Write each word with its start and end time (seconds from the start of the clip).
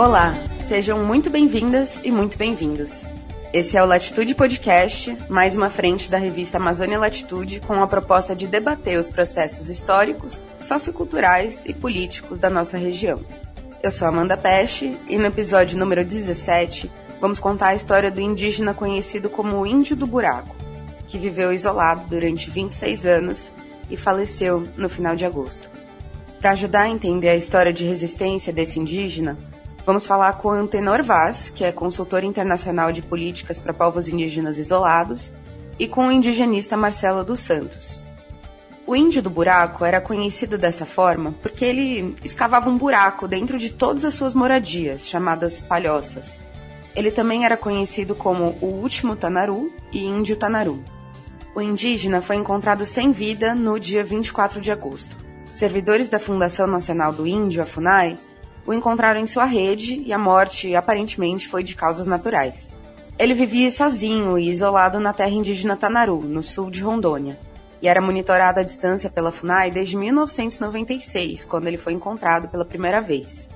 Olá, 0.00 0.32
sejam 0.62 1.04
muito 1.04 1.28
bem-vindas 1.28 2.02
e 2.02 2.10
muito 2.10 2.38
bem-vindos. 2.38 3.04
Esse 3.52 3.76
é 3.76 3.82
o 3.82 3.86
Latitude 3.86 4.34
Podcast, 4.34 5.14
mais 5.28 5.54
uma 5.54 5.68
frente 5.68 6.10
da 6.10 6.16
revista 6.16 6.56
Amazônia 6.56 6.98
Latitude, 6.98 7.60
com 7.60 7.82
a 7.82 7.86
proposta 7.86 8.34
de 8.34 8.46
debater 8.46 8.98
os 8.98 9.10
processos 9.10 9.68
históricos, 9.68 10.42
socioculturais 10.58 11.66
e 11.66 11.74
políticos 11.74 12.40
da 12.40 12.48
nossa 12.48 12.78
região. 12.78 13.20
Eu 13.82 13.92
sou 13.92 14.08
Amanda 14.08 14.38
Peste 14.38 14.96
e 15.06 15.18
no 15.18 15.26
episódio 15.26 15.78
número 15.78 16.02
17 16.02 16.90
vamos 17.20 17.38
contar 17.38 17.66
a 17.66 17.74
história 17.74 18.10
do 18.10 18.22
indígena 18.22 18.72
conhecido 18.72 19.28
como 19.28 19.58
o 19.58 19.66
Índio 19.66 19.96
do 19.96 20.06
Buraco, 20.06 20.56
que 21.08 21.18
viveu 21.18 21.52
isolado 21.52 22.08
durante 22.08 22.48
26 22.48 23.04
anos 23.04 23.52
e 23.90 23.98
faleceu 23.98 24.62
no 24.78 24.88
final 24.88 25.14
de 25.14 25.26
agosto. 25.26 25.68
Para 26.40 26.52
ajudar 26.52 26.84
a 26.84 26.88
entender 26.88 27.28
a 27.28 27.36
história 27.36 27.70
de 27.70 27.84
resistência 27.84 28.50
desse 28.50 28.80
indígena, 28.80 29.36
Vamos 29.84 30.04
falar 30.04 30.34
com 30.34 30.50
Antenor 30.50 31.02
Vaz, 31.02 31.48
que 31.48 31.64
é 31.64 31.72
consultor 31.72 32.22
internacional 32.22 32.92
de 32.92 33.02
políticas 33.02 33.58
para 33.58 33.72
povos 33.72 34.08
indígenas 34.08 34.58
isolados, 34.58 35.32
e 35.78 35.88
com 35.88 36.08
o 36.08 36.12
indigenista 36.12 36.76
Marcelo 36.76 37.24
dos 37.24 37.40
Santos. 37.40 38.02
O 38.86 38.94
índio 38.94 39.22
do 39.22 39.30
buraco 39.30 39.84
era 39.84 40.00
conhecido 40.00 40.58
dessa 40.58 40.84
forma 40.84 41.32
porque 41.40 41.64
ele 41.64 42.14
escavava 42.24 42.68
um 42.68 42.76
buraco 42.76 43.28
dentro 43.28 43.58
de 43.58 43.70
todas 43.70 44.04
as 44.04 44.14
suas 44.14 44.34
moradias, 44.34 45.06
chamadas 45.06 45.60
palhoças. 45.60 46.40
Ele 46.94 47.10
também 47.10 47.44
era 47.44 47.56
conhecido 47.56 48.14
como 48.14 48.58
o 48.60 48.66
último 48.66 49.14
Tanaru 49.16 49.72
e 49.92 50.04
índio 50.04 50.36
Tanaru. 50.36 50.82
O 51.54 51.62
indígena 51.62 52.20
foi 52.20 52.36
encontrado 52.36 52.84
sem 52.84 53.12
vida 53.12 53.54
no 53.54 53.78
dia 53.78 54.04
24 54.04 54.60
de 54.60 54.70
agosto. 54.70 55.16
Servidores 55.54 56.08
da 56.08 56.18
Fundação 56.18 56.66
Nacional 56.66 57.12
do 57.12 57.26
Índio, 57.26 57.62
a 57.62 57.66
FUNAI, 57.66 58.18
o 58.66 58.72
encontraram 58.72 59.20
em 59.20 59.26
sua 59.26 59.44
rede 59.44 60.02
e 60.04 60.12
a 60.12 60.18
morte 60.18 60.74
aparentemente 60.74 61.48
foi 61.48 61.62
de 61.62 61.74
causas 61.74 62.06
naturais. 62.06 62.72
Ele 63.18 63.34
vivia 63.34 63.70
sozinho 63.70 64.38
e 64.38 64.48
isolado 64.48 64.98
na 64.98 65.12
terra 65.12 65.30
indígena 65.30 65.76
Tanaru, 65.76 66.22
no 66.22 66.42
sul 66.42 66.70
de 66.70 66.82
Rondônia, 66.82 67.38
e 67.82 67.88
era 67.88 68.00
monitorado 68.00 68.60
à 68.60 68.62
distância 68.62 69.10
pela 69.10 69.30
FUNAI 69.32 69.70
desde 69.70 69.96
1996, 69.96 71.44
quando 71.44 71.66
ele 71.66 71.76
foi 71.76 71.92
encontrado 71.92 72.48
pela 72.48 72.64
primeira 72.64 73.00
vez. 73.00 73.48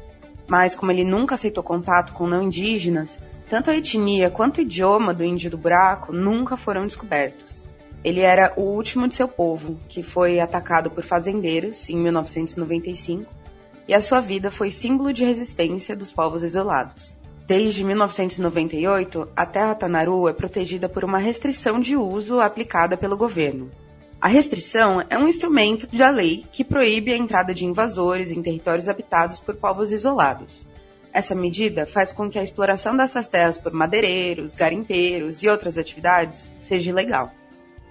Mas, 0.46 0.74
como 0.74 0.92
ele 0.92 1.04
nunca 1.04 1.34
aceitou 1.34 1.62
contato 1.62 2.12
com 2.12 2.26
não 2.26 2.42
indígenas, 2.42 3.18
tanto 3.48 3.70
a 3.70 3.76
etnia 3.76 4.30
quanto 4.30 4.58
o 4.58 4.60
idioma 4.60 5.14
do 5.14 5.24
índio 5.24 5.50
do 5.50 5.56
buraco 5.58 6.12
nunca 6.12 6.56
foram 6.56 6.86
descobertos. 6.86 7.64
Ele 8.02 8.20
era 8.20 8.52
o 8.56 8.62
último 8.62 9.08
de 9.08 9.14
seu 9.14 9.26
povo, 9.26 9.78
que 9.88 10.02
foi 10.02 10.40
atacado 10.40 10.90
por 10.90 11.02
fazendeiros 11.02 11.88
em 11.88 11.96
1995 11.96 13.43
e 13.86 13.94
a 13.94 14.00
sua 14.00 14.20
vida 14.20 14.50
foi 14.50 14.70
símbolo 14.70 15.12
de 15.12 15.24
resistência 15.24 15.94
dos 15.94 16.12
povos 16.12 16.42
isolados. 16.42 17.14
Desde 17.46 17.84
1998, 17.84 19.28
a 19.36 19.44
terra 19.44 19.74
Tanaru 19.74 20.28
é 20.28 20.32
protegida 20.32 20.88
por 20.88 21.04
uma 21.04 21.18
restrição 21.18 21.78
de 21.78 21.94
uso 21.94 22.40
aplicada 22.40 22.96
pelo 22.96 23.16
governo. 23.16 23.70
A 24.18 24.28
restrição 24.28 25.04
é 25.10 25.18
um 25.18 25.28
instrumento 25.28 25.86
da 25.94 26.08
lei 26.08 26.46
que 26.50 26.64
proíbe 26.64 27.12
a 27.12 27.16
entrada 27.16 27.52
de 27.52 27.66
invasores 27.66 28.30
em 28.30 28.40
territórios 28.40 28.88
habitados 28.88 29.40
por 29.40 29.56
povos 29.56 29.92
isolados. 29.92 30.64
Essa 31.12 31.34
medida 31.34 31.84
faz 31.84 32.10
com 32.10 32.30
que 32.30 32.38
a 32.38 32.42
exploração 32.42 32.96
dessas 32.96 33.28
terras 33.28 33.58
por 33.58 33.72
madeireiros, 33.72 34.54
garimpeiros 34.54 35.42
e 35.42 35.48
outras 35.48 35.76
atividades 35.76 36.54
seja 36.58 36.88
ilegal. 36.88 37.30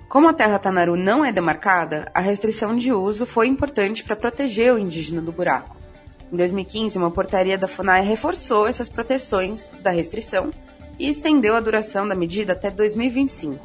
Como 0.09 0.27
a 0.27 0.33
terra 0.33 0.57
Tanaru 0.57 0.95
não 0.95 1.23
é 1.23 1.31
demarcada, 1.31 2.09
a 2.13 2.19
restrição 2.19 2.75
de 2.75 2.91
uso 2.91 3.27
foi 3.27 3.47
importante 3.47 4.03
para 4.03 4.15
proteger 4.15 4.73
o 4.73 4.79
indígena 4.79 5.21
do 5.21 5.31
buraco. 5.31 5.82
Em 6.33 6.35
2015, 6.35 6.97
uma 6.97 7.11
portaria 7.11 7.59
da 7.59 7.67
FUNAI 7.67 8.03
reforçou 8.03 8.65
essas 8.65 8.89
proteções 8.89 9.77
da 9.83 9.91
restrição 9.91 10.49
e 10.97 11.07
estendeu 11.07 11.55
a 11.55 11.59
duração 11.59 12.07
da 12.07 12.15
medida 12.15 12.53
até 12.53 12.71
2025. 12.71 13.63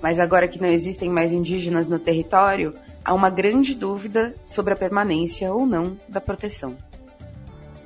Mas 0.00 0.18
agora 0.18 0.48
que 0.48 0.58
não 0.58 0.70
existem 0.70 1.10
mais 1.10 1.30
indígenas 1.32 1.90
no 1.90 1.98
território, 1.98 2.72
há 3.04 3.12
uma 3.12 3.28
grande 3.28 3.74
dúvida 3.74 4.34
sobre 4.46 4.72
a 4.72 4.76
permanência 4.76 5.52
ou 5.52 5.66
não 5.66 5.94
da 6.08 6.18
proteção. 6.18 6.78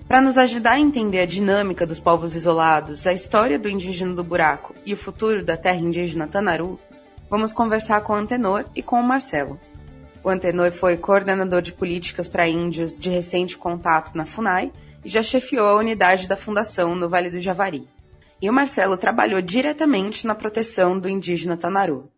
Para 0.06 0.22
nos 0.22 0.38
ajudar 0.38 0.74
a 0.74 0.80
entender 0.80 1.18
a 1.18 1.26
dinâmica 1.26 1.84
dos 1.84 1.98
povos 1.98 2.36
isolados, 2.36 3.08
a 3.08 3.12
história 3.12 3.58
do 3.58 3.68
indígena 3.68 4.14
do 4.14 4.22
buraco 4.22 4.72
e 4.86 4.94
o 4.94 4.96
futuro 4.96 5.44
da 5.44 5.56
terra 5.56 5.80
indígena 5.80 6.28
Tanaru, 6.28 6.78
vamos 7.28 7.52
conversar 7.52 8.00
com 8.02 8.12
o 8.12 8.16
Antenor 8.16 8.66
e 8.72 8.84
com 8.84 9.00
o 9.00 9.02
Marcelo, 9.02 9.58
o 10.26 10.28
Antenor 10.28 10.72
foi 10.72 10.96
coordenador 10.96 11.62
de 11.62 11.72
políticas 11.72 12.26
para 12.26 12.48
índios 12.48 12.98
de 12.98 13.08
recente 13.08 13.56
contato 13.56 14.12
na 14.16 14.26
FUNAI 14.26 14.72
e 15.04 15.08
já 15.08 15.22
chefiou 15.22 15.68
a 15.68 15.76
unidade 15.76 16.26
da 16.26 16.36
fundação 16.36 16.96
no 16.96 17.08
Vale 17.08 17.30
do 17.30 17.40
Javari. 17.40 17.88
E 18.42 18.50
o 18.50 18.52
Marcelo 18.52 18.96
trabalhou 18.96 19.40
diretamente 19.40 20.26
na 20.26 20.34
proteção 20.34 20.98
do 20.98 21.08
indígena 21.08 21.56
Tanaru. 21.56 22.10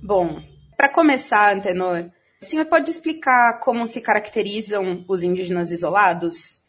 Bom, 0.00 0.40
para 0.76 0.88
começar, 0.88 1.56
Antenor, 1.56 2.10
o 2.40 2.44
senhor 2.44 2.66
pode 2.66 2.88
explicar 2.88 3.58
como 3.58 3.84
se 3.88 4.00
caracterizam 4.00 5.04
os 5.08 5.24
indígenas 5.24 5.72
isolados? 5.72 6.62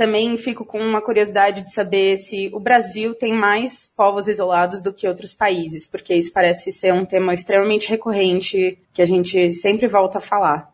Também 0.00 0.34
fico 0.38 0.64
com 0.64 0.78
uma 0.78 1.02
curiosidade 1.02 1.60
de 1.60 1.70
saber 1.70 2.16
se 2.16 2.48
o 2.54 2.58
Brasil 2.58 3.14
tem 3.14 3.34
mais 3.34 3.92
povos 3.94 4.28
isolados 4.28 4.80
do 4.80 4.94
que 4.94 5.06
outros 5.06 5.34
países, 5.34 5.86
porque 5.86 6.14
isso 6.14 6.32
parece 6.32 6.72
ser 6.72 6.94
um 6.94 7.04
tema 7.04 7.34
extremamente 7.34 7.86
recorrente 7.86 8.78
que 8.94 9.02
a 9.02 9.04
gente 9.04 9.52
sempre 9.52 9.86
volta 9.86 10.16
a 10.16 10.22
falar. 10.22 10.72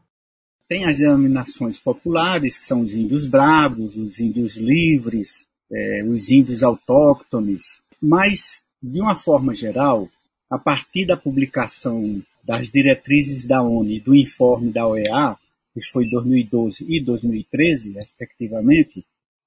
Tem 0.69 0.87
as 0.87 0.99
denominações 0.99 1.77
populares, 1.77 2.57
que 2.57 2.63
são 2.63 2.83
os 2.83 2.95
índios 2.95 3.27
bravos, 3.27 3.97
os 3.97 4.21
índios 4.21 4.57
livres, 4.57 5.45
é, 5.73 6.05
os 6.05 6.31
índios 6.31 6.63
autóctones, 6.63 7.81
mas, 8.01 8.63
de 8.81 9.01
uma 9.01 9.17
forma 9.17 9.53
geral, 9.53 10.09
a 10.49 10.57
partir 10.57 11.05
da 11.05 11.17
publicação 11.17 12.23
das 12.45 12.71
diretrizes 12.71 13.45
da 13.45 13.61
ONU 13.61 13.91
e 13.91 13.99
do 13.99 14.15
informe 14.15 14.73
da 14.73 14.87
OEA, 14.87 15.37
isso 15.75 15.91
foi 15.91 16.09
2012 16.09 16.87
e 16.89 17.03
2013, 17.03 17.91
respectivamente, 17.91 19.05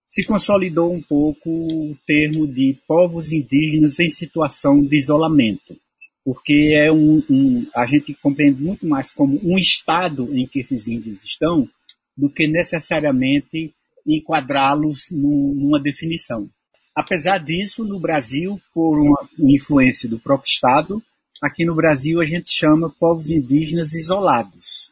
se 0.09 0.25
consolidou 0.25 0.91
um 0.91 1.01
pouco 1.01 1.49
o 1.49 1.95
termo 2.07 2.47
de 2.47 2.75
povos 2.87 3.31
indígenas 3.31 3.99
em 3.99 4.09
situação 4.09 4.81
de 4.81 4.97
isolamento, 4.97 5.77
porque 6.25 6.73
é 6.75 6.91
um, 6.91 7.23
um, 7.29 7.67
a 7.75 7.85
gente 7.85 8.15
compreende 8.15 8.61
muito 8.61 8.87
mais 8.87 9.13
como 9.13 9.39
um 9.43 9.57
estado 9.57 10.35
em 10.35 10.47
que 10.47 10.61
esses 10.61 10.87
índios 10.87 11.23
estão 11.23 11.69
do 12.17 12.27
que 12.27 12.47
necessariamente 12.47 13.71
enquadrá-los 14.05 15.11
numa 15.11 15.79
definição. 15.79 16.49
Apesar 16.95 17.37
disso, 17.37 17.85
no 17.85 17.99
Brasil, 17.99 18.59
por 18.73 18.99
uma 18.99 19.21
influência 19.39 20.09
do 20.09 20.19
próprio 20.19 20.49
Estado, 20.49 21.03
aqui 21.41 21.63
no 21.63 21.75
Brasil 21.75 22.19
a 22.19 22.25
gente 22.25 22.51
chama 22.51 22.93
povos 22.99 23.29
indígenas 23.29 23.93
isolados. 23.93 24.91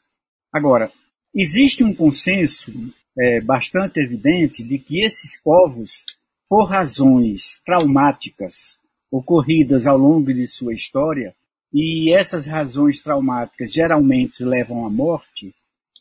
Agora, 0.53 0.91
existe 1.35 1.83
um 1.83 1.93
consenso 1.93 2.71
é, 3.17 3.41
bastante 3.41 3.99
evidente 3.99 4.63
de 4.63 4.77
que 4.77 5.03
esses 5.03 5.41
povos, 5.41 6.03
por 6.49 6.69
razões 6.69 7.59
traumáticas 7.65 8.79
ocorridas 9.11 9.85
ao 9.85 9.97
longo 9.97 10.33
de 10.33 10.45
sua 10.45 10.73
história, 10.73 11.35
e 11.73 12.13
essas 12.13 12.45
razões 12.45 13.01
traumáticas 13.01 13.71
geralmente 13.71 14.43
levam 14.43 14.85
à 14.85 14.89
morte, 14.89 15.53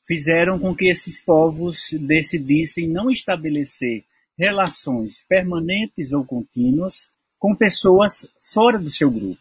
fizeram 0.07 0.59
com 0.59 0.75
que 0.75 0.89
esses 0.89 1.23
povos 1.23 1.91
decidissem 2.01 2.89
não 2.89 3.11
estabelecer 3.11 4.05
relações 4.39 5.25
permanentes 5.29 6.13
ou 6.13 6.25
contínuas 6.25 7.09
com 7.39 7.55
pessoas 7.55 8.29
fora 8.53 8.79
do 8.79 8.91
seu 8.91 9.11
grupo. 9.11 9.41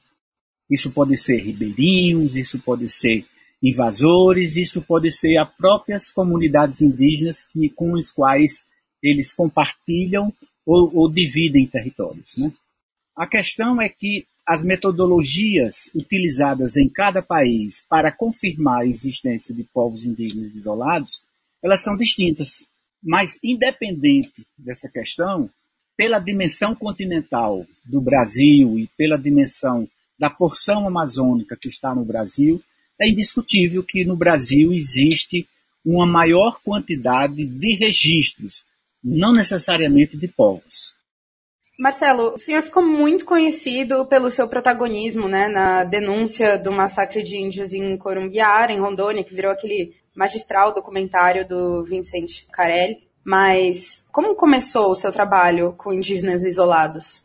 Isso 0.70 0.92
pode 0.92 1.16
ser 1.16 1.38
ribeirinhos, 1.38 2.36
isso 2.36 2.60
pode 2.60 2.90
ser 2.90 3.26
invasores, 3.62 4.56
isso 4.56 4.82
pode 4.82 5.12
ser 5.12 5.38
as 5.38 5.50
próprias 5.56 6.12
comunidades 6.12 6.82
indígenas 6.82 7.44
que, 7.44 7.70
com 7.70 7.94
os 7.94 8.12
quais 8.12 8.66
eles 9.02 9.34
compartilham 9.34 10.34
ou, 10.66 10.92
ou 10.96 11.12
dividem 11.12 11.68
territórios. 11.68 12.36
Né? 12.38 12.52
A 13.16 13.28
questão 13.28 13.82
é 13.82 13.88
que 13.88 14.26
as 14.48 14.64
metodologias 14.64 15.90
utilizadas 15.96 16.78
em 16.78 16.88
cada 16.88 17.22
país 17.22 17.86
para 17.90 18.12
confirmar 18.12 18.82
a 18.82 18.86
existência 18.86 19.56
de 19.56 19.64
povos 19.64 20.06
indígenas 20.06 20.54
isolados, 20.54 21.22
elas 21.64 21.82
são 21.82 21.96
distintas. 21.96 22.68
Mas, 23.02 23.40
independente 23.44 24.46
dessa 24.58 24.88
questão, 24.88 25.50
pela 25.98 26.20
dimensão 26.20 26.76
continental 26.76 27.66
do 27.84 28.02
Brasil 28.02 28.78
e 28.78 28.88
pela 28.98 29.18
dimensão 29.18 29.88
da 30.18 30.30
porção 30.30 30.88
amazônica 30.88 31.58
que 31.60 31.68
está 31.68 31.94
no 31.96 32.06
Brasil, 32.06 32.62
é 33.00 33.10
indiscutível 33.10 33.84
que 33.84 34.06
no 34.06 34.16
Brasil 34.16 34.72
existe 34.74 35.48
uma 35.86 36.06
maior 36.06 36.60
quantidade 36.64 37.46
de 37.46 37.76
registros, 37.76 38.64
não 39.04 39.32
necessariamente 39.32 40.18
de 40.18 40.28
povos. 40.28 40.96
Marcelo, 41.78 42.34
o 42.34 42.38
senhor 42.38 42.64
ficou 42.64 42.82
muito 42.82 43.26
conhecido 43.26 44.06
pelo 44.06 44.32
seu 44.32 44.48
protagonismo 44.48 45.28
né, 45.28 45.50
na 45.50 45.84
denúncia 45.84 46.58
do 46.58 46.72
massacre 46.72 47.22
de 47.22 47.38
índios 47.38 47.74
em 47.74 47.98
Corumbiara, 47.98 48.72
em 48.72 48.80
Rondônia, 48.80 49.26
que 49.26 49.36
virou 49.36 49.52
aquele 49.52 49.94
magistral 50.16 50.74
documentário 50.74 51.46
do 51.46 51.84
Vincent 51.84 52.46
Carelli, 52.50 53.04
mas 53.26 54.06
como 54.12 54.36
começou 54.36 54.90
o 54.90 54.96
seu 54.96 55.12
trabalho 55.12 55.74
com 55.74 55.92
indígenas 55.92 56.44
isolados? 56.44 57.25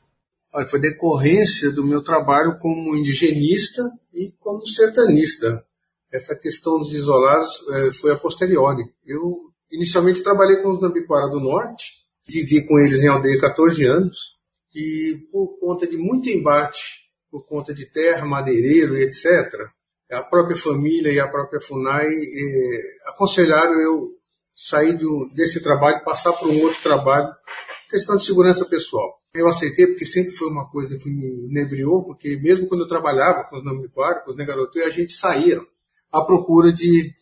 Olha, 0.52 0.66
foi 0.66 0.80
decorrência 0.80 1.70
do 1.70 1.84
meu 1.84 2.02
trabalho 2.02 2.58
como 2.58 2.96
indigenista 2.96 3.88
e 4.12 4.32
como 4.38 4.66
sertanista. 4.66 5.64
Essa 6.12 6.34
questão 6.34 6.78
dos 6.78 6.92
isolados 6.92 7.62
é, 7.70 7.92
foi 7.92 8.12
a 8.12 8.18
posteriori. 8.18 8.82
Eu 9.06 9.50
inicialmente 9.72 10.22
trabalhei 10.22 10.56
com 10.56 10.72
os 10.72 10.80
Nambiquara 10.80 11.28
do 11.28 11.38
Norte, 11.38 11.92
vivi 12.26 12.66
com 12.66 12.78
eles 12.80 13.00
em 13.00 13.06
aldeia 13.06 13.40
14 13.40 13.84
anos, 13.84 14.40
e 14.74 15.26
por 15.30 15.58
conta 15.60 15.86
de 15.86 15.96
muito 15.96 16.28
embate, 16.28 17.00
por 17.30 17.46
conta 17.46 17.72
de 17.72 17.86
terra, 17.86 18.26
madeireiro 18.26 18.96
e 18.96 19.02
etc., 19.02 19.70
a 20.10 20.22
própria 20.24 20.56
família 20.56 21.12
e 21.12 21.20
a 21.20 21.28
própria 21.28 21.60
FUNAI 21.60 22.08
eh, 22.08 22.82
aconselharam 23.10 23.80
eu 23.80 24.08
sair 24.56 24.98
desse 25.34 25.62
trabalho, 25.62 26.04
passar 26.04 26.32
para 26.32 26.48
um 26.48 26.60
outro 26.62 26.82
trabalho, 26.82 27.32
questão 27.90 28.16
de 28.16 28.24
segurança 28.24 28.64
pessoal. 28.64 29.20
Eu 29.34 29.48
aceitei 29.48 29.86
porque 29.88 30.06
sempre 30.06 30.30
foi 30.30 30.48
uma 30.48 30.68
coisa 30.70 30.96
que 30.96 31.10
me 31.10 31.48
inebriou, 31.48 32.04
porque 32.04 32.36
mesmo 32.36 32.68
quando 32.68 32.82
eu 32.82 32.88
trabalhava 32.88 33.44
com 33.44 33.56
os 33.56 33.64
Nambiquara, 33.64 34.20
com 34.20 34.30
os 34.30 34.36
Negarotu, 34.36 34.80
a 34.80 34.88
gente 34.88 35.12
saía 35.12 35.60
à 36.10 36.22
procura 36.22 36.72
de 36.72 37.12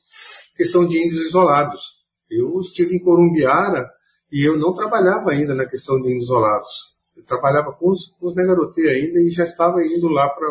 questão 0.57 0.87
de 0.87 0.99
índios 0.99 1.27
isolados. 1.27 1.99
Eu 2.31 2.61
estive 2.61 2.95
em 2.95 3.03
Corumbiara 3.03 3.91
e 4.31 4.47
eu 4.47 4.59
não 4.59 4.75
trabalhava 4.75 5.31
ainda 5.31 5.55
na 5.55 5.67
questão 5.67 6.01
de 6.01 6.09
índios 6.09 6.25
isolados. 6.25 6.99
Eu 7.17 7.25
trabalhava 7.25 7.73
com 7.73 7.91
os, 7.91 8.07
com 8.19 8.29
os 8.29 8.35
Negarote 8.35 8.81
ainda 8.83 9.21
e 9.21 9.31
já 9.31 9.45
estava 9.45 9.85
indo 9.85 10.09
lá 10.09 10.29
para 10.29 10.49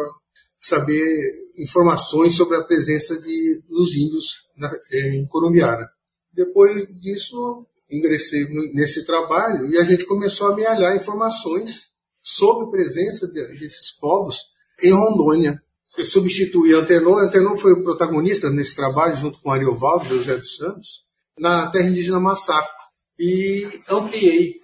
saber 0.59 1.47
informações 1.57 2.35
sobre 2.35 2.57
a 2.57 2.63
presença 2.63 3.19
de, 3.19 3.63
dos 3.67 3.95
índios 3.95 4.47
na, 4.57 4.71
em 4.91 5.25
Corumbiara. 5.27 5.87
Depois 6.33 6.87
disso, 7.01 7.65
ingressei 7.89 8.45
nesse 8.74 9.06
trabalho 9.06 9.66
e 9.72 9.78
a 9.78 9.84
gente 9.84 10.06
começou 10.06 10.48
a 10.48 10.54
amealhar 10.54 10.95
informações 10.95 11.88
sobre 12.22 12.66
a 12.66 12.69
presença 12.69 13.28
desses 13.28 13.92
povos 13.98 14.38
em 14.84 14.92
Rondônia. 14.92 15.62
Eu 15.98 16.06
substituí 16.06 16.74
Antenon, 16.74 17.18
Antenon 17.18 17.57
foi 17.57 17.74
o 17.74 17.84
protagonista 17.84 18.50
nesse 18.50 18.75
trabalho, 18.75 19.16
junto 19.16 19.42
com 19.42 19.51
Ariovaldo 19.51 20.06
e 20.06 20.18
José 20.18 20.38
dos 20.38 20.56
Santos, 20.56 21.06
na 21.39 21.68
terra 21.72 21.89
indígena 21.89 22.19
Massaco. 22.19 22.69
E 23.18 23.68
ampliei 23.89 24.57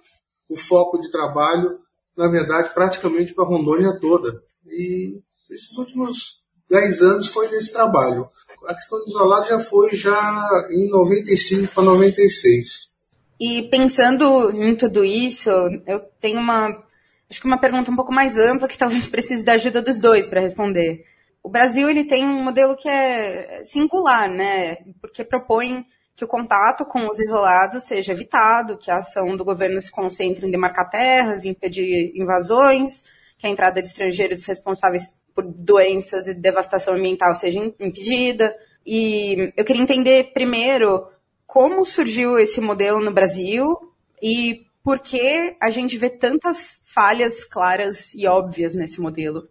o 0.48 0.56
foco 0.56 1.00
de 1.00 1.10
trabalho, 1.10 1.80
na 2.16 2.28
verdade, 2.28 2.72
praticamente 2.72 3.34
para 3.34 3.44
Rondônia 3.44 3.98
toda. 4.00 4.30
E 4.66 5.20
esses 5.50 5.76
últimos 5.76 6.38
10 6.70 7.02
anos 7.02 7.26
foi 7.28 7.48
nesse 7.48 7.72
trabalho. 7.72 8.26
A 8.66 8.74
questão 8.74 8.98
do 9.00 9.08
isolado 9.08 9.48
já 9.48 9.58
foi 9.58 9.96
já 9.96 10.68
em 10.70 10.88
95 10.90 11.74
para 11.74 11.82
96. 11.82 12.93
E 13.40 13.68
pensando 13.70 14.50
em 14.52 14.74
tudo 14.76 15.04
isso, 15.04 15.50
eu 15.86 16.00
tenho 16.20 16.38
uma 16.38 16.84
acho 17.30 17.40
que 17.40 17.46
uma 17.46 17.58
pergunta 17.58 17.90
um 17.90 17.96
pouco 17.96 18.12
mais 18.12 18.38
ampla 18.38 18.68
que 18.68 18.78
talvez 18.78 19.06
precise 19.10 19.42
da 19.42 19.52
ajuda 19.52 19.82
dos 19.82 19.98
dois 19.98 20.28
para 20.28 20.40
responder. 20.40 21.04
O 21.42 21.48
Brasil 21.48 21.88
ele 21.90 22.04
tem 22.04 22.24
um 22.24 22.42
modelo 22.42 22.76
que 22.76 22.88
é 22.88 23.60
singular, 23.64 24.28
né? 24.28 24.76
Porque 25.00 25.24
propõe 25.24 25.84
que 26.16 26.24
o 26.24 26.28
contato 26.28 26.84
com 26.84 27.08
os 27.08 27.18
isolados 27.18 27.84
seja 27.84 28.12
evitado, 28.12 28.78
que 28.78 28.90
a 28.90 28.98
ação 28.98 29.36
do 29.36 29.44
governo 29.44 29.80
se 29.80 29.90
concentre 29.90 30.46
em 30.46 30.50
demarcar 30.50 30.88
terras, 30.88 31.44
impedir 31.44 32.12
invasões, 32.14 33.04
que 33.36 33.46
a 33.46 33.50
entrada 33.50 33.82
de 33.82 33.88
estrangeiros 33.88 34.44
responsáveis 34.46 35.18
por 35.34 35.44
doenças 35.44 36.28
e 36.28 36.34
devastação 36.34 36.94
ambiental 36.94 37.34
seja 37.34 37.58
impedida. 37.58 38.56
E 38.86 39.52
eu 39.56 39.64
queria 39.64 39.82
entender 39.82 40.32
primeiro 40.32 41.08
como 41.54 41.84
surgiu 41.84 42.36
esse 42.36 42.60
modelo 42.60 43.00
no 43.00 43.12
Brasil 43.12 43.76
e 44.20 44.66
por 44.82 44.98
que 44.98 45.56
a 45.60 45.70
gente 45.70 45.96
vê 45.96 46.10
tantas 46.10 46.82
falhas 46.84 47.44
claras 47.44 48.12
e 48.12 48.26
óbvias 48.26 48.74
nesse 48.74 49.00
modelo. 49.00 49.48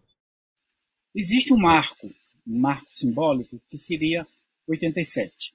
Existe 1.16 1.54
um 1.54 1.58
marco, 1.58 2.08
um 2.46 2.60
marco 2.60 2.90
simbólico, 2.94 3.58
que 3.72 3.78
seria 3.78 4.28
87. 4.68 5.54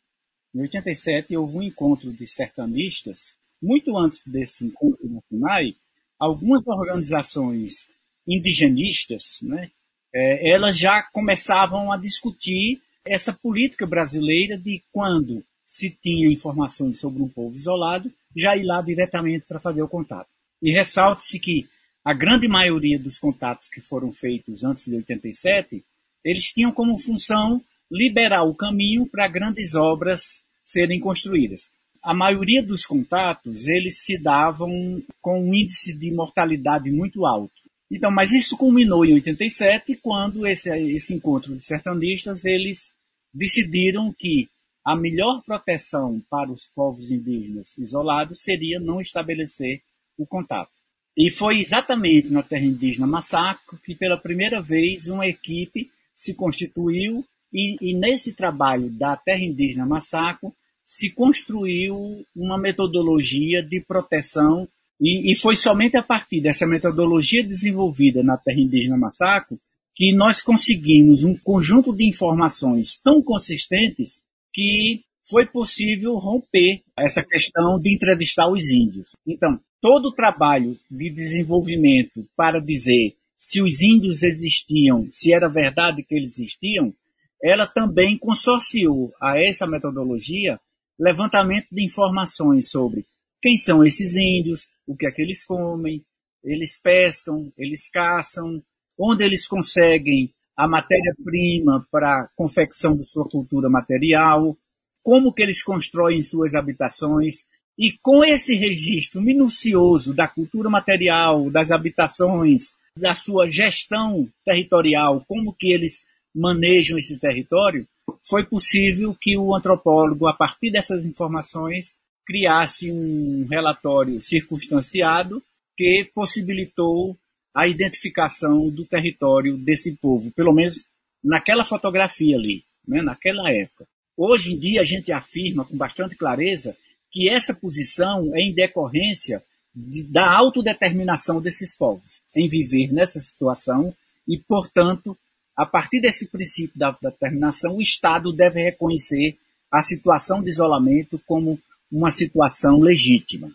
Em 0.55 0.63
87 0.63 1.37
houve 1.37 1.59
um 1.59 1.63
encontro 1.63 2.11
de 2.11 2.27
sertanistas. 2.27 3.35
Muito 3.61 3.95
antes 3.99 4.23
desse 4.25 4.65
encontro 4.65 5.07
no 5.07 5.23
FUNAI, 5.29 5.75
algumas 6.19 6.67
organizações 6.67 7.91
indigenistas, 8.27 9.41
né, 9.43 9.71
é, 10.15 10.51
elas 10.51 10.79
já 10.79 11.03
começavam 11.13 11.93
a 11.93 11.99
discutir 11.99 12.81
essa 13.05 13.35
política 13.35 13.87
brasileira 13.87 14.57
de 14.57 14.83
quando 14.91 15.45
se 15.69 15.91
tinha 15.91 16.33
informações 16.33 16.99
sobre 16.99 17.23
um 17.23 17.29
povo 17.29 17.55
isolado, 17.55 18.11
já 18.35 18.57
ir 18.57 18.65
lá 18.65 18.81
diretamente 18.81 19.45
para 19.47 19.61
fazer 19.61 19.83
o 19.83 19.89
contato. 19.89 20.29
E 20.63 20.73
ressalte-se 20.73 21.39
que 21.39 21.69
a 22.03 22.15
grande 22.15 22.49
maioria 22.49 22.99
dos 22.99 23.19
contatos 23.19 23.69
que 23.69 23.83
foram 23.83 24.11
feitos 24.11 24.65
antes 24.65 24.87
de 24.87 24.97
87, 24.97 25.85
eles 26.25 26.45
tinham 26.45 26.73
como 26.73 26.97
função 26.97 27.63
liberar 27.93 28.45
o 28.45 28.55
caminho 28.55 29.07
para 29.07 29.29
grandes 29.29 29.75
obras 29.75 30.43
serem 30.65 30.99
construídas. 30.99 31.69
A 32.03 32.15
maioria 32.15 32.63
dos 32.63 32.87
contatos, 32.87 33.67
eles 33.67 33.99
se 33.99 34.19
davam 34.19 35.03
com 35.21 35.43
um 35.43 35.55
índice 35.55 35.95
de 35.95 36.11
mortalidade 36.11 36.91
muito 36.91 37.27
alto. 37.27 37.53
Então, 37.91 38.11
mas 38.11 38.33
isso 38.33 38.57
culminou 38.57 39.05
em 39.05 39.15
87, 39.15 39.97
quando 39.97 40.47
esse, 40.47 40.71
esse 40.95 41.15
encontro 41.15 41.57
de 41.57 41.65
sertanistas, 41.65 42.43
eles 42.45 42.91
decidiram 43.35 44.15
que 44.19 44.49
a 44.89 44.97
melhor 44.97 45.43
proteção 45.45 46.19
para 46.31 46.51
os 46.51 46.67
povos 46.75 47.11
indígenas 47.11 47.77
isolados 47.77 48.41
seria 48.41 48.81
não 48.81 49.03
estabelecer 49.03 49.83
o 50.17 50.27
contato. 50.27 50.71
E 51.15 51.31
foi 51.31 51.59
exatamente 51.59 52.31
na 52.31 52.43
terra 52.43 52.65
indígena 52.65 53.07
Massaco 53.07 53.79
que 53.85 53.95
pela 53.95 54.17
primeira 54.17 54.63
vez 54.63 55.07
uma 55.07 55.27
equipe 55.27 55.91
se 56.15 56.33
constituiu 56.33 57.23
e, 57.53 57.77
e 57.83 57.95
nesse 57.95 58.33
trabalho 58.33 58.89
da 58.89 59.15
terra 59.15 59.45
indígena 59.45 59.85
Massaco 59.85 60.57
se 60.87 61.11
construiu 61.11 62.25
uma 62.35 62.59
metodologia 62.59 63.63
de 63.63 63.85
proteção 63.87 64.67
e, 64.99 65.31
e, 65.31 65.37
foi 65.37 65.55
somente 65.55 65.99
a 65.99 66.03
partir 66.03 66.41
dessa 66.41 66.67
metodologia 66.67 67.47
desenvolvida 67.47 68.23
na 68.23 68.39
terra 68.39 68.59
indígena 68.59 68.97
Massaco 68.97 69.61
que 69.95 70.15
nós 70.17 70.41
conseguimos 70.41 71.25
um 71.25 71.37
conjunto 71.37 71.95
de 71.95 72.09
informações 72.09 72.99
tão 73.05 73.23
consistentes 73.23 74.23
que 74.59 75.05
foi 75.31 75.47
possível 75.47 76.15
romper 76.15 76.83
essa 76.99 77.23
questão 77.23 77.79
de 77.81 77.95
entrevistar 77.95 78.49
os 78.49 78.69
índios. 78.69 79.11
Então, 79.25 79.61
todo 79.81 80.07
o 80.07 80.15
trabalho 80.15 80.77
de 80.91 81.11
desenvolvimento 81.11 82.29
para 82.37 82.61
dizer 82.61 83.15
se 83.37 83.63
os 83.63 83.81
índios 83.81 84.25
existiam, 84.25 85.07
se 85.11 85.33
era 85.33 85.49
verdade 85.49 86.03
que 86.03 86.13
eles 86.13 86.41
existiam, 86.41 86.93
ela 87.41 87.69
também 87.69 88.19
consorciou 88.19 89.13
a 89.23 89.41
essa 89.41 89.65
metodologia 89.65 90.59
levantamento 90.99 91.69
de 91.71 91.85
informações 91.85 92.69
sobre 92.69 93.07
quem 93.41 93.57
são 93.57 93.85
esses 93.85 94.17
índios, 94.17 94.67
o 94.89 94.97
que 94.97 95.07
é 95.07 95.13
que 95.13 95.23
eles 95.23 95.45
comem, 95.45 96.05
eles 96.43 96.81
pescam, 96.83 97.53
eles 97.57 97.89
caçam, 97.89 98.61
onde 98.99 99.23
eles 99.23 99.47
conseguem 99.47 100.35
a 100.59 100.67
matéria-prima 100.67 101.87
para 101.89 102.23
a 102.23 102.29
confecção 102.35 102.97
de 102.97 103.09
sua 103.09 103.25
cultura 103.29 103.71
material, 103.71 104.57
como 105.05 105.33
que 105.33 105.41
eles 105.41 105.63
constroem 105.63 106.21
suas 106.21 106.53
habitações, 106.53 107.45
e 107.79 107.93
com 108.03 108.25
esse 108.25 108.57
registro 108.57 109.23
minucioso 109.23 110.13
da 110.13 110.27
cultura 110.27 110.69
material, 110.69 111.49
das 111.49 111.71
habitações, 111.71 112.73
da 112.97 113.15
sua 113.15 113.49
gestão 113.49 114.29
territorial, 114.45 115.25
como 115.29 115.55
que 115.55 115.73
eles 115.73 116.05
manejam 116.35 116.99
esse 116.99 117.17
território, 117.17 117.87
foi 118.29 118.45
possível 118.45 119.15
que 119.21 119.39
o 119.39 119.55
antropólogo, 119.55 120.27
a 120.27 120.35
partir 120.35 120.73
dessas 120.73 121.05
informações, 121.05 121.95
criasse 122.27 122.91
um 122.91 123.47
relatório 123.49 124.21
circunstanciado 124.21 125.41
que 125.77 126.11
possibilitou 126.13 127.17
a 127.59 127.67
identificação 127.67 128.71
do 128.71 128.85
território 128.85 129.57
desse 129.57 129.93
povo, 129.97 130.31
pelo 130.31 130.53
menos 130.53 130.85
naquela 131.25 131.65
fotografia 131.65 132.37
ali, 132.37 132.63
né, 132.87 133.03
naquela 133.03 133.51
época. 133.51 133.85
Hoje 134.17 134.55
em 134.55 134.59
dia 134.61 134.81
a 134.81 134.85
gente 134.85 135.11
afirma 135.11 135.65
com 135.65 135.77
bastante 135.77 136.15
clareza 136.15 136.77
que 137.11 137.29
essa 137.29 137.53
posição 137.53 138.31
é 138.33 138.43
em 138.43 138.55
decorrência 138.55 139.43
de, 139.75 140.05
da 140.05 140.31
autodeterminação 140.39 141.41
desses 141.41 141.77
povos 141.77 142.21
em 142.33 142.47
viver 142.49 142.93
nessa 142.93 143.19
situação 143.19 143.93
e, 144.29 144.39
portanto, 144.39 145.19
a 145.57 145.67
partir 145.67 146.01
desse 146.01 146.29
princípio 146.29 146.79
da 146.79 146.97
determinação, 147.03 147.75
o 147.75 147.83
Estado 147.83 148.33
deve 148.33 148.63
reconhecer 148.63 149.37
a 149.69 149.83
situação 149.83 150.41
de 150.41 150.49
isolamento 150.49 151.21
como 151.27 151.59
uma 151.91 152.13
situação 152.13 152.79
legítima. 152.79 153.51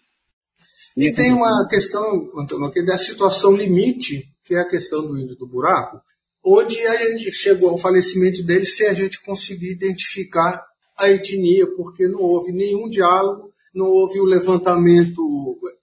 E 0.96 1.12
tem 1.12 1.34
uma 1.34 1.68
questão, 1.68 2.32
Antônio, 2.38 2.72
que 2.72 2.80
é 2.80 2.86
da 2.86 2.98
situação 2.98 3.56
limite, 3.56 4.28
que 4.44 4.56
é 4.56 4.60
a 4.60 4.68
questão 4.68 5.06
do 5.08 5.18
índio 5.18 5.36
do 5.36 5.48
buraco, 5.48 6.00
onde 6.46 6.80
a 6.82 6.98
gente 6.98 7.32
chegou 7.32 7.70
ao 7.70 7.78
falecimento 7.78 8.44
dele 8.44 8.66
se 8.66 8.86
a 8.86 8.94
gente 8.94 9.22
conseguir 9.22 9.72
identificar 9.72 10.64
a 10.98 11.10
etnia, 11.10 11.66
porque 11.76 12.08
não 12.08 12.22
houve 12.22 12.52
nenhum 12.52 12.88
diálogo, 12.90 13.52
não 13.74 13.88
houve 13.88 14.20
o 14.20 14.26
levantamento, 14.26 15.22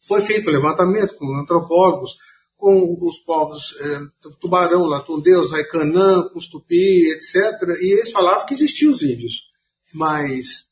foi 0.00 0.20
feito 0.20 0.48
o 0.48 0.52
levantamento 0.52 1.16
com 1.16 1.34
antropólogos, 1.34 2.16
com 2.56 2.96
os 3.00 3.18
povos 3.20 3.74
é, 3.80 4.28
Tubarão, 4.38 4.84
Latundeus, 4.84 5.52
Aicanã, 5.52 6.28
Custupi, 6.28 7.10
etc. 7.14 7.34
E 7.80 7.94
eles 7.94 8.12
falavam 8.12 8.46
que 8.46 8.54
existiam 8.54 8.92
os 8.92 9.02
índios, 9.02 9.48
mas 9.94 10.68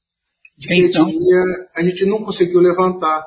de 0.57 0.69
que 0.69 0.87
então, 0.87 1.09
etnia 1.09 1.71
a 1.75 1.83
gente 1.83 2.05
não 2.05 2.23
conseguiu 2.23 2.61
levantar. 2.61 3.25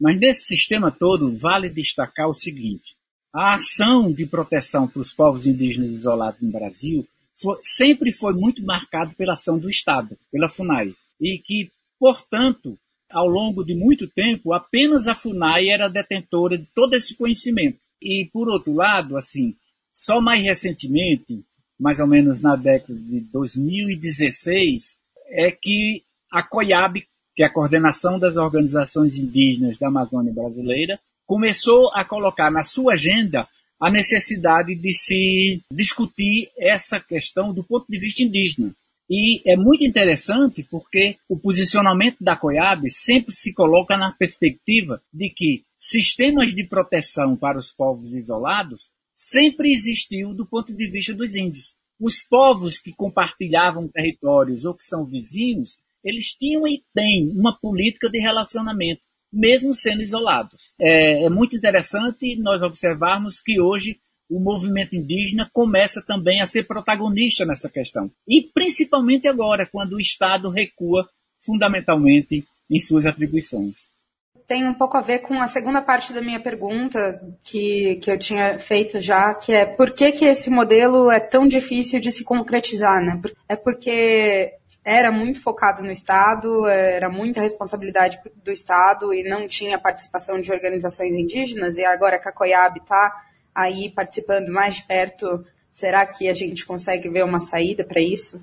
Mas 0.00 0.18
nesse 0.18 0.44
sistema 0.44 0.90
todo, 0.90 1.36
vale 1.36 1.68
destacar 1.68 2.28
o 2.28 2.34
seguinte: 2.34 2.94
a 3.34 3.54
ação 3.54 4.12
de 4.12 4.26
proteção 4.26 4.86
para 4.88 5.02
os 5.02 5.12
povos 5.12 5.46
indígenas 5.46 5.90
isolados 5.90 6.40
no 6.40 6.50
Brasil 6.50 7.06
foi, 7.34 7.58
sempre 7.62 8.12
foi 8.12 8.32
muito 8.34 8.62
marcado 8.64 9.14
pela 9.14 9.32
ação 9.32 9.58
do 9.58 9.68
Estado, 9.68 10.16
pela 10.30 10.48
FUNAI, 10.48 10.94
e 11.20 11.38
que, 11.38 11.70
portanto, 11.98 12.78
ao 13.10 13.26
longo 13.26 13.64
de 13.64 13.74
muito 13.74 14.06
tempo, 14.08 14.52
apenas 14.52 15.06
a 15.06 15.14
FUNAI 15.14 15.68
era 15.68 15.88
detentora 15.88 16.58
de 16.58 16.66
todo 16.74 16.94
esse 16.94 17.14
conhecimento. 17.14 17.78
E, 18.00 18.28
por 18.32 18.48
outro 18.48 18.72
lado, 18.74 19.16
assim, 19.16 19.56
só 19.92 20.20
mais 20.20 20.42
recentemente, 20.42 21.42
mais 21.78 22.00
ou 22.00 22.06
menos 22.06 22.40
na 22.40 22.54
década 22.54 22.98
de 22.98 23.20
2016, 23.32 24.98
é 25.30 25.50
que 25.50 26.04
a 26.30 26.42
COIAB, 26.42 27.06
que 27.38 27.44
é 27.44 27.46
a 27.46 27.52
Coordenação 27.52 28.18
das 28.18 28.36
Organizações 28.36 29.16
Indígenas 29.16 29.78
da 29.78 29.86
Amazônia 29.86 30.32
Brasileira, 30.32 30.98
começou 31.24 31.88
a 31.94 32.04
colocar 32.04 32.50
na 32.50 32.64
sua 32.64 32.94
agenda 32.94 33.46
a 33.80 33.88
necessidade 33.88 34.74
de 34.74 34.92
se 34.92 35.62
discutir 35.72 36.50
essa 36.58 36.98
questão 36.98 37.54
do 37.54 37.62
ponto 37.62 37.86
de 37.88 37.96
vista 37.96 38.24
indígena. 38.24 38.72
E 39.08 39.40
é 39.48 39.56
muito 39.56 39.84
interessante 39.84 40.66
porque 40.68 41.16
o 41.28 41.38
posicionamento 41.38 42.16
da 42.20 42.34
COIAB 42.34 42.90
sempre 42.90 43.32
se 43.32 43.54
coloca 43.54 43.96
na 43.96 44.10
perspectiva 44.10 45.00
de 45.14 45.30
que 45.30 45.62
sistemas 45.78 46.52
de 46.52 46.64
proteção 46.64 47.36
para 47.36 47.56
os 47.56 47.72
povos 47.72 48.14
isolados 48.14 48.90
sempre 49.14 49.70
existiu 49.70 50.34
do 50.34 50.44
ponto 50.44 50.74
de 50.74 50.90
vista 50.90 51.14
dos 51.14 51.36
índios. 51.36 51.72
Os 52.00 52.20
povos 52.20 52.80
que 52.80 52.92
compartilhavam 52.92 53.86
territórios 53.86 54.64
ou 54.64 54.74
que 54.74 54.82
são 54.82 55.04
vizinhos, 55.04 55.78
eles 56.08 56.34
tinham 56.34 56.66
e 56.66 56.82
têm 56.94 57.30
uma 57.34 57.58
política 57.58 58.08
de 58.08 58.18
relacionamento, 58.18 59.00
mesmo 59.32 59.74
sendo 59.74 60.02
isolados. 60.02 60.72
É, 60.80 61.24
é 61.24 61.30
muito 61.30 61.56
interessante 61.56 62.36
nós 62.36 62.62
observarmos 62.62 63.40
que 63.40 63.60
hoje 63.60 63.98
o 64.28 64.38
movimento 64.38 64.94
indígena 64.94 65.48
começa 65.52 66.02
também 66.02 66.40
a 66.40 66.46
ser 66.46 66.64
protagonista 66.66 67.46
nessa 67.46 67.68
questão. 67.68 68.10
E 68.26 68.42
principalmente 68.42 69.26
agora, 69.26 69.66
quando 69.66 69.94
o 69.94 70.00
Estado 70.00 70.50
recua 70.50 71.08
fundamentalmente 71.40 72.44
em 72.70 72.80
suas 72.80 73.06
atribuições. 73.06 73.76
Tem 74.46 74.66
um 74.66 74.74
pouco 74.74 74.96
a 74.96 75.02
ver 75.02 75.18
com 75.20 75.40
a 75.40 75.46
segunda 75.46 75.82
parte 75.82 76.12
da 76.12 76.22
minha 76.22 76.40
pergunta 76.40 77.20
que, 77.42 77.96
que 77.96 78.10
eu 78.10 78.18
tinha 78.18 78.58
feito 78.58 78.98
já, 79.00 79.34
que 79.34 79.52
é 79.52 79.66
por 79.66 79.92
que, 79.92 80.12
que 80.12 80.24
esse 80.24 80.48
modelo 80.48 81.10
é 81.10 81.20
tão 81.20 81.46
difícil 81.46 82.00
de 82.00 82.10
se 82.10 82.24
concretizar, 82.24 83.04
né? 83.04 83.20
É 83.46 83.56
porque 83.56 84.54
era 84.88 85.12
muito 85.12 85.40
focado 85.42 85.82
no 85.82 85.92
Estado, 85.92 86.66
era 86.66 87.10
muita 87.10 87.42
responsabilidade 87.42 88.18
do 88.42 88.50
Estado 88.50 89.12
e 89.12 89.22
não 89.22 89.46
tinha 89.46 89.78
participação 89.78 90.40
de 90.40 90.50
organizações 90.50 91.12
indígenas, 91.12 91.76
e 91.76 91.84
agora 91.84 92.18
que 92.18 92.26
a 92.26 92.32
COIAB 92.32 92.78
está 92.78 93.12
aí 93.54 93.90
participando 93.90 94.48
mais 94.50 94.76
de 94.76 94.84
perto, 94.84 95.44
será 95.70 96.06
que 96.06 96.26
a 96.26 96.32
gente 96.32 96.64
consegue 96.64 97.08
ver 97.10 97.22
uma 97.22 97.38
saída 97.38 97.84
para 97.84 98.00
isso? 98.00 98.40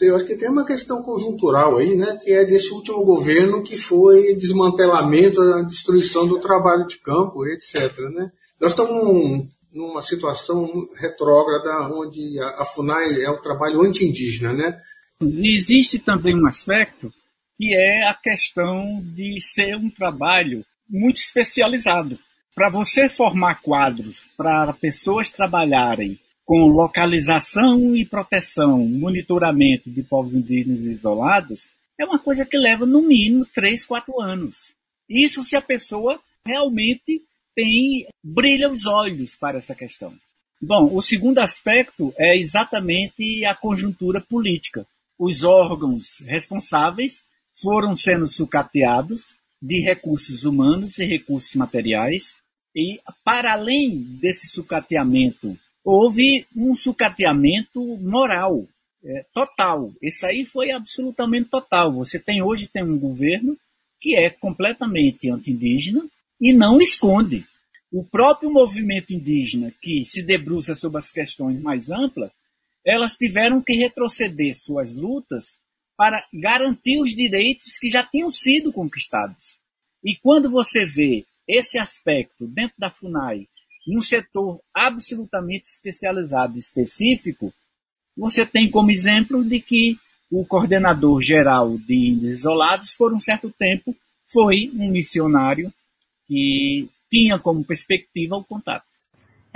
Eu 0.00 0.16
acho 0.16 0.24
que 0.24 0.36
tem 0.36 0.48
uma 0.48 0.66
questão 0.66 1.02
conjuntural 1.02 1.76
aí, 1.76 1.94
né, 1.94 2.18
que 2.20 2.32
é 2.32 2.44
desse 2.44 2.72
último 2.72 3.04
governo 3.04 3.62
que 3.62 3.76
foi 3.76 4.34
desmantelamento, 4.34 5.40
a 5.40 5.62
destruição 5.62 6.26
do 6.26 6.40
trabalho 6.40 6.86
de 6.86 6.98
campo, 6.98 7.46
etc. 7.46 7.96
Né? 8.10 8.32
Nós 8.60 8.72
estamos 8.72 9.46
numa 9.72 10.02
situação 10.02 10.88
retrógrada 10.98 11.94
onde 11.94 12.40
a, 12.40 12.64
FUNAI 12.64 13.22
é 13.22 13.30
o 13.30 13.40
trabalho 13.40 13.82
anti-indígena, 13.82 14.52
né? 14.52 14.80
Existe 15.20 15.98
também 15.98 16.36
um 16.36 16.46
aspecto 16.46 17.12
que 17.56 17.74
é 17.74 18.08
a 18.08 18.14
questão 18.14 19.02
de 19.02 19.40
ser 19.40 19.74
um 19.74 19.90
trabalho 19.90 20.64
muito 20.88 21.16
especializado. 21.16 22.16
Para 22.54 22.70
você 22.70 23.08
formar 23.08 23.60
quadros 23.60 24.24
para 24.36 24.72
pessoas 24.72 25.32
trabalharem 25.32 26.20
com 26.44 26.68
localização 26.68 27.96
e 27.96 28.06
proteção, 28.06 28.78
monitoramento 28.86 29.90
de 29.90 30.04
povos 30.04 30.32
indígenas 30.32 30.80
isolados, 30.82 31.68
é 32.00 32.04
uma 32.04 32.20
coisa 32.20 32.46
que 32.46 32.56
leva 32.56 32.86
no 32.86 33.02
mínimo 33.02 33.44
3, 33.52 33.84
4 33.86 34.20
anos. 34.20 34.72
Isso 35.10 35.42
se 35.42 35.56
a 35.56 35.60
pessoa 35.60 36.20
realmente 36.46 37.22
tem 37.56 38.06
brilha 38.22 38.70
os 38.70 38.86
olhos 38.86 39.34
para 39.34 39.58
essa 39.58 39.74
questão. 39.74 40.14
Bom, 40.62 40.94
o 40.94 41.02
segundo 41.02 41.40
aspecto 41.40 42.14
é 42.16 42.36
exatamente 42.36 43.44
a 43.44 43.54
conjuntura 43.54 44.20
política. 44.20 44.86
Os 45.18 45.42
órgãos 45.42 46.20
responsáveis 46.20 47.24
foram 47.60 47.96
sendo 47.96 48.26
sucateados 48.28 49.36
de 49.60 49.80
recursos 49.80 50.44
humanos 50.44 50.98
e 50.98 51.04
recursos 51.04 51.54
materiais, 51.54 52.34
e, 52.74 53.00
para 53.24 53.54
além 53.54 53.98
desse 54.20 54.46
sucateamento, 54.46 55.58
houve 55.84 56.46
um 56.54 56.76
sucateamento 56.76 57.80
moral, 57.98 58.68
é, 59.04 59.24
total. 59.32 59.92
Isso 60.00 60.24
aí 60.26 60.44
foi 60.44 60.70
absolutamente 60.70 61.48
total. 61.48 61.92
Você 61.94 62.20
tem 62.20 62.42
hoje 62.42 62.68
tem 62.68 62.84
um 62.84 62.98
governo 62.98 63.58
que 64.00 64.14
é 64.14 64.30
completamente 64.30 65.28
anti-indígena 65.28 66.06
e 66.40 66.52
não 66.52 66.80
esconde. 66.80 67.44
O 67.90 68.04
próprio 68.04 68.50
movimento 68.50 69.12
indígena, 69.12 69.72
que 69.80 70.04
se 70.04 70.22
debruça 70.22 70.74
sobre 70.76 70.98
as 70.98 71.10
questões 71.10 71.60
mais 71.60 71.90
amplas, 71.90 72.30
elas 72.84 73.16
tiveram 73.16 73.62
que 73.62 73.74
retroceder 73.74 74.54
suas 74.54 74.94
lutas 74.94 75.58
para 75.96 76.24
garantir 76.32 77.00
os 77.00 77.10
direitos 77.10 77.78
que 77.78 77.90
já 77.90 78.04
tinham 78.04 78.30
sido 78.30 78.72
conquistados. 78.72 79.58
E 80.02 80.16
quando 80.16 80.50
você 80.50 80.84
vê 80.84 81.26
esse 81.46 81.78
aspecto 81.78 82.46
dentro 82.46 82.76
da 82.78 82.90
FUNAI, 82.90 83.48
num 83.86 84.00
setor 84.00 84.60
absolutamente 84.74 85.64
especializado 85.64 86.56
e 86.56 86.58
específico, 86.58 87.52
você 88.16 88.44
tem 88.44 88.70
como 88.70 88.90
exemplo 88.90 89.44
de 89.44 89.60
que 89.60 89.96
o 90.30 90.44
coordenador 90.44 91.20
geral 91.22 91.78
de 91.78 92.10
índios 92.10 92.40
isolados, 92.40 92.94
por 92.94 93.14
um 93.14 93.18
certo 93.18 93.50
tempo, 93.50 93.96
foi 94.30 94.70
um 94.74 94.90
missionário 94.90 95.72
que 96.26 96.88
tinha 97.10 97.38
como 97.38 97.64
perspectiva 97.64 98.36
o 98.36 98.44
contato. 98.44 98.84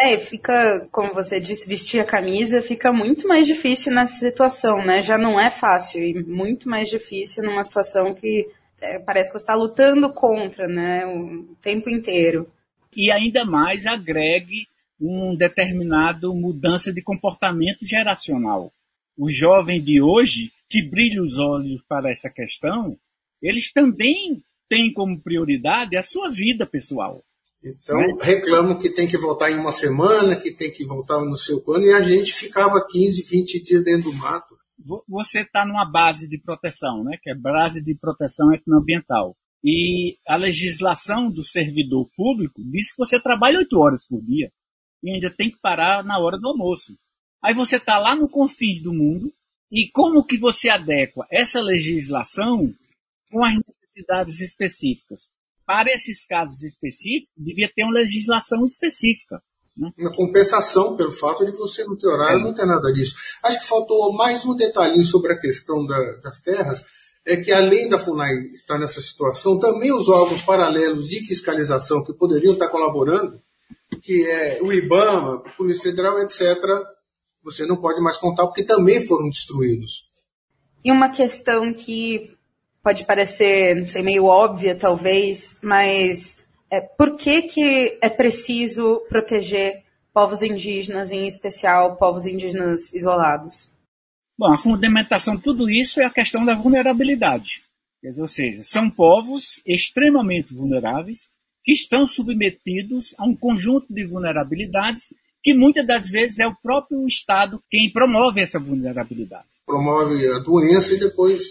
É, 0.05 0.19
fica, 0.19 0.89
como 0.91 1.15
você 1.15 1.39
disse, 1.39 1.69
vestir 1.69 2.01
a 2.01 2.05
camisa 2.05 2.61
fica 2.61 2.93
muito 2.93 3.29
mais 3.29 3.47
difícil 3.47 3.93
nessa 3.93 4.19
situação, 4.19 4.85
né? 4.85 5.01
Já 5.01 5.17
não 5.17 5.39
é 5.39 5.49
fácil 5.49 6.03
e 6.03 6.25
muito 6.25 6.69
mais 6.69 6.91
difícil 6.91 7.45
numa 7.45 7.63
situação 7.63 8.13
que 8.13 8.49
é, 8.81 8.99
parece 8.99 9.31
que 9.31 9.39
você 9.39 9.45
está 9.45 9.55
lutando 9.55 10.13
contra, 10.13 10.67
né, 10.67 11.07
o 11.07 11.55
tempo 11.63 11.89
inteiro. 11.89 12.51
E 12.97 13.13
ainda 13.13 13.45
mais 13.45 13.87
agregue 13.87 14.67
um 15.01 15.37
determinado 15.37 16.35
mudança 16.35 16.93
de 16.93 17.01
comportamento 17.01 17.87
geracional. 17.87 18.73
O 19.17 19.31
jovem 19.31 19.81
de 19.81 20.03
hoje, 20.03 20.51
que 20.69 20.83
brilha 20.83 21.23
os 21.23 21.39
olhos 21.39 21.81
para 21.89 22.11
essa 22.11 22.29
questão, 22.29 22.99
eles 23.41 23.73
também 23.73 24.43
têm 24.69 24.93
como 24.93 25.21
prioridade 25.21 25.97
a 25.97 26.03
sua 26.03 26.29
vida 26.33 26.67
pessoal. 26.67 27.23
Então, 27.65 28.17
reclamam 28.21 28.77
que 28.77 28.91
tem 28.91 29.07
que 29.07 29.17
voltar 29.17 29.51
em 29.51 29.57
uma 29.57 29.73
semana, 29.73 30.37
que 30.37 30.53
tem 30.53 30.71
que 30.71 30.85
voltar 30.85 31.21
no 31.21 31.37
seu 31.37 31.61
quando, 31.61 31.85
e 31.85 31.93
a 31.93 32.03
gente 32.03 32.33
ficava 32.33 32.85
15, 32.85 33.23
20 33.31 33.63
dias 33.63 33.85
dentro 33.85 34.11
do 34.11 34.17
mato 34.17 34.53
você 35.09 35.41
está 35.41 35.65
numa 35.65 35.85
base 35.85 36.29
de 36.29 36.39
proteção, 36.39 37.05
né, 37.05 37.17
que 37.23 37.31
é 37.31 37.35
base 37.35 37.83
de 37.83 37.95
proteção 37.95 38.53
etnoambiental. 38.53 39.37
E 39.65 40.19
a 40.27 40.37
legislação 40.37 41.31
do 41.31 41.45
servidor 41.45 42.09
público 42.17 42.61
diz 42.65 42.91
que 42.91 42.99
você 42.99 43.21
trabalha 43.21 43.59
oito 43.59 43.79
horas 43.79 44.07
por 44.09 44.21
dia 44.23 44.51
e 45.03 45.11
ainda 45.11 45.33
tem 45.35 45.51
que 45.51 45.61
parar 45.61 46.03
na 46.05 46.19
hora 46.19 46.37
do 46.39 46.49
almoço. 46.49 46.99
Aí 47.43 47.55
você 47.55 47.77
está 47.77 47.99
lá 47.99 48.17
no 48.17 48.29
confins 48.29 48.83
do 48.83 48.93
mundo 48.93 49.33
e 49.71 49.89
como 49.93 50.25
que 50.25 50.37
você 50.37 50.69
adequa 50.69 51.27
essa 51.31 51.61
legislação 51.61 52.73
com 53.31 53.45
as 53.45 53.55
necessidades 53.55 54.41
específicas? 54.41 55.31
Para 55.67 55.93
esses 55.93 56.27
casos 56.27 56.63
específicos, 56.63 57.33
devia 57.37 57.71
ter 57.75 57.85
uma 57.85 57.93
legislação 57.93 58.65
específica. 58.67 59.43
Né? 59.77 59.91
Uma 59.99 60.15
compensação 60.15 60.97
pelo 60.97 61.13
fato 61.13 61.45
de 61.45 61.53
você 61.53 61.85
não 61.85 61.97
ter 61.97 62.09
horário, 62.09 62.41
é. 62.41 62.43
não 62.43 62.55
ter 62.55 62.67
nada 62.67 62.93
disso. 62.93 63.15
Acho 63.43 63.61
que 63.61 63.67
faltou 63.67 64.13
mais 64.13 64.45
um 64.45 64.55
detalhinho 64.55 65.05
sobre 65.05 65.33
a 65.33 65.39
questão 65.39 65.87
da, 65.87 65.99
das 66.17 66.41
terras, 66.41 66.85
é 67.25 67.37
que 67.37 67.53
além 67.53 67.89
da 67.89 67.99
FUNAI 67.99 68.35
estar 68.55 68.79
nessa 68.79 69.01
situação, 69.01 69.59
também 69.59 69.93
os 69.93 70.09
órgãos 70.09 70.43
paralelos 70.43 71.09
de 71.09 71.25
fiscalização 71.25 72.03
que 72.03 72.13
poderiam 72.13 72.55
estar 72.55 72.69
colaborando, 72.69 73.41
que 74.03 74.27
é 74.27 74.59
o 74.61 74.73
IBAMA, 74.73 75.35
a 75.35 75.51
Polícia 75.51 75.91
Federal, 75.91 76.19
etc., 76.19 76.59
você 77.43 77.67
não 77.67 77.77
pode 77.77 78.01
mais 78.01 78.17
contar 78.17 78.47
porque 78.47 78.63
também 78.63 79.05
foram 79.05 79.29
destruídos. 79.29 80.11
E 80.85 80.91
uma 80.91 81.11
questão 81.11 81.73
que 81.73 82.37
pode 82.83 83.05
parecer, 83.05 83.77
não 83.77 83.87
sei, 83.87 84.03
meio 84.03 84.25
óbvia 84.25 84.75
talvez, 84.75 85.59
mas 85.63 86.39
é, 86.71 86.81
por 86.81 87.17
que, 87.17 87.43
que 87.43 87.99
é 88.01 88.09
preciso 88.09 89.03
proteger 89.09 89.83
povos 90.13 90.43
indígenas, 90.43 91.11
em 91.11 91.27
especial 91.27 91.97
povos 91.97 92.27
indígenas 92.27 92.93
isolados? 92.93 93.71
Bom, 94.39 94.53
a 94.53 94.59
fundamentação 94.59 95.37
de 95.37 95.43
tudo 95.43 95.71
isso 95.71 96.01
é 96.01 96.05
a 96.05 96.11
questão 96.11 96.45
da 96.45 96.55
vulnerabilidade. 96.55 97.63
Ou 98.19 98.27
seja, 98.27 98.63
são 98.65 98.91
povos 98.91 99.63
extremamente 99.65 100.53
vulneráveis 100.53 101.29
que 101.63 101.73
estão 101.73 102.07
submetidos 102.09 103.15
a 103.17 103.25
um 103.25 103.37
conjunto 103.37 103.87
de 103.89 104.05
vulnerabilidades 104.05 105.15
que 105.43 105.55
muitas 105.55 105.87
das 105.87 106.09
vezes 106.09 106.41
é 106.41 106.47
o 106.47 106.57
próprio 106.57 107.07
Estado 107.07 107.63
quem 107.71 107.93
promove 107.93 108.41
essa 108.41 108.59
vulnerabilidade. 108.59 109.47
Promove 109.65 110.15
a 110.33 110.39
doença 110.41 110.95
e 110.95 110.99
depois 110.99 111.43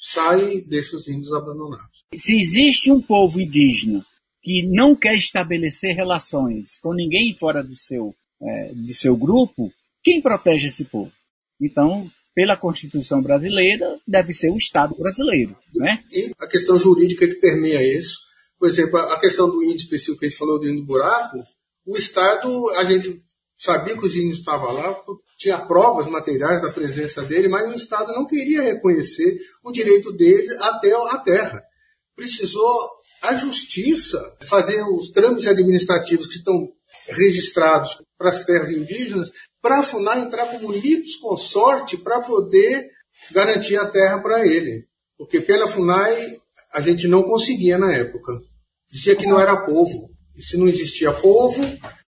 sai 0.00 0.54
e 0.54 0.60
deixa 0.64 0.96
os 0.96 1.06
índios 1.06 1.32
abandonados. 1.32 2.04
Se 2.14 2.40
existe 2.40 2.90
um 2.90 3.02
povo 3.02 3.40
indígena 3.40 4.04
que 4.42 4.66
não 4.72 4.96
quer 4.96 5.14
estabelecer 5.14 5.94
relações 5.94 6.78
com 6.80 6.94
ninguém 6.94 7.36
fora 7.36 7.62
do 7.62 7.74
seu, 7.74 8.14
é, 8.42 8.74
do 8.74 8.92
seu 8.92 9.14
grupo, 9.16 9.70
quem 10.02 10.22
protege 10.22 10.68
esse 10.68 10.84
povo? 10.84 11.12
Então, 11.60 12.10
pela 12.34 12.56
Constituição 12.56 13.20
brasileira, 13.20 14.00
deve 14.08 14.32
ser 14.32 14.50
o 14.50 14.56
Estado 14.56 14.96
brasileiro. 14.96 15.54
Né? 15.74 16.02
E 16.10 16.32
a 16.38 16.46
questão 16.46 16.78
jurídica 16.78 17.28
que 17.28 17.34
permeia 17.34 17.82
isso, 17.82 18.18
por 18.58 18.68
exemplo, 18.68 18.98
a 18.98 19.20
questão 19.20 19.50
do 19.50 19.62
índio 19.62 19.76
específico 19.76 20.20
que 20.20 20.26
a 20.26 20.28
gente 20.28 20.38
falou 20.38 20.58
do 20.58 20.68
índio 20.68 20.84
buraco, 20.84 21.38
o 21.86 21.96
Estado, 21.96 22.70
a 22.76 22.84
gente 22.84 23.22
sabia 23.60 23.94
que 23.96 24.06
os 24.06 24.16
índios 24.16 24.38
estavam 24.38 24.72
lá, 24.72 24.96
tinha 25.36 25.58
provas 25.58 26.06
materiais 26.06 26.62
da 26.62 26.70
presença 26.70 27.22
dele, 27.22 27.46
mas 27.46 27.70
o 27.70 27.76
Estado 27.76 28.12
não 28.12 28.26
queria 28.26 28.62
reconhecer 28.62 29.38
o 29.62 29.70
direito 29.70 30.10
dele 30.12 30.48
até 30.60 30.92
a 30.94 31.18
terra. 31.18 31.62
Precisou 32.16 32.90
a 33.22 33.34
justiça 33.34 34.18
fazer 34.42 34.82
os 34.82 35.10
trâmites 35.10 35.46
administrativos 35.46 36.26
que 36.26 36.36
estão 36.36 36.68
registrados 37.08 38.00
para 38.16 38.30
as 38.30 38.44
terras 38.44 38.70
indígenas, 38.70 39.30
para 39.60 39.80
a 39.80 39.82
FUNAI 39.82 40.20
entrar 40.20 40.46
como 40.46 40.72
litos 40.72 41.16
consorte 41.16 41.98
para 41.98 42.20
poder 42.20 42.88
garantir 43.30 43.76
a 43.76 43.86
terra 43.86 44.20
para 44.22 44.46
ele. 44.46 44.86
Porque 45.18 45.38
pela 45.38 45.68
FUNAI 45.68 46.40
a 46.72 46.80
gente 46.80 47.06
não 47.06 47.22
conseguia 47.22 47.76
na 47.76 47.92
época. 47.92 48.32
Dizia 48.90 49.14
que 49.14 49.26
não 49.26 49.38
era 49.38 49.66
povo. 49.66 50.08
E 50.34 50.42
se 50.42 50.56
não 50.56 50.66
existia 50.66 51.12
povo, 51.12 51.62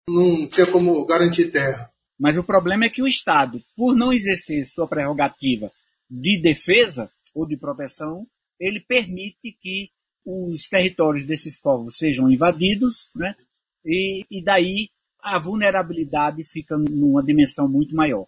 não 0.09 0.47
tinha 0.47 0.67
como 0.67 1.05
garantir 1.05 1.51
terra. 1.51 1.89
Mas 2.19 2.37
o 2.37 2.43
problema 2.43 2.85
é 2.85 2.89
que 2.89 3.01
o 3.01 3.07
Estado, 3.07 3.61
por 3.75 3.95
não 3.95 4.13
exercer 4.13 4.65
sua 4.65 4.87
prerrogativa 4.87 5.71
de 6.09 6.41
defesa 6.41 7.09
ou 7.33 7.47
de 7.47 7.57
proteção, 7.57 8.27
ele 8.59 8.79
permite 8.79 9.57
que 9.59 9.89
os 10.23 10.69
territórios 10.69 11.25
desses 11.25 11.59
povos 11.59 11.97
sejam 11.97 12.29
invadidos, 12.29 13.07
né? 13.15 13.33
E, 13.83 14.23
e 14.29 14.43
daí 14.43 14.89
a 15.23 15.39
vulnerabilidade 15.39 16.43
fica 16.43 16.77
numa 16.77 17.23
dimensão 17.23 17.67
muito 17.67 17.95
maior. 17.95 18.27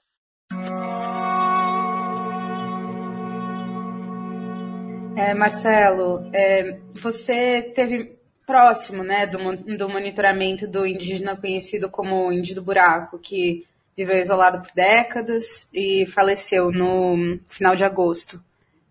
É, 5.16 5.36
Marcelo, 5.36 6.28
é, 6.34 6.80
você 6.94 7.62
teve 7.76 8.18
próximo 8.54 9.04
né, 9.04 9.26
do, 9.26 9.40
do 9.76 9.90
monitoramento 9.90 10.68
do 10.68 10.86
indígena 10.86 11.36
conhecido 11.36 11.90
como 11.90 12.32
Índio 12.32 12.54
do 12.54 12.62
Buraco, 12.62 13.18
que 13.18 13.66
viveu 13.98 14.22
isolado 14.22 14.62
por 14.62 14.72
décadas 14.76 15.68
e 15.74 16.06
faleceu 16.06 16.72
no 16.72 17.40
final 17.48 17.76
de 17.76 17.84
agosto. 17.84 18.40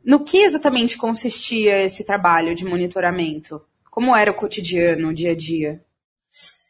No 0.05 0.25
que 0.25 0.39
exatamente 0.39 0.99
consistia 0.99 1.81
esse 1.81 2.03
trabalho 2.03 2.57
de 2.57 2.65
monitoramento? 2.65 3.63
Como 3.89 4.17
era 4.17 4.33
o 4.33 4.35
cotidiano, 4.35 5.11
o 5.11 5.15
dia 5.15 5.31
a 5.31 5.37
dia? 5.37 5.81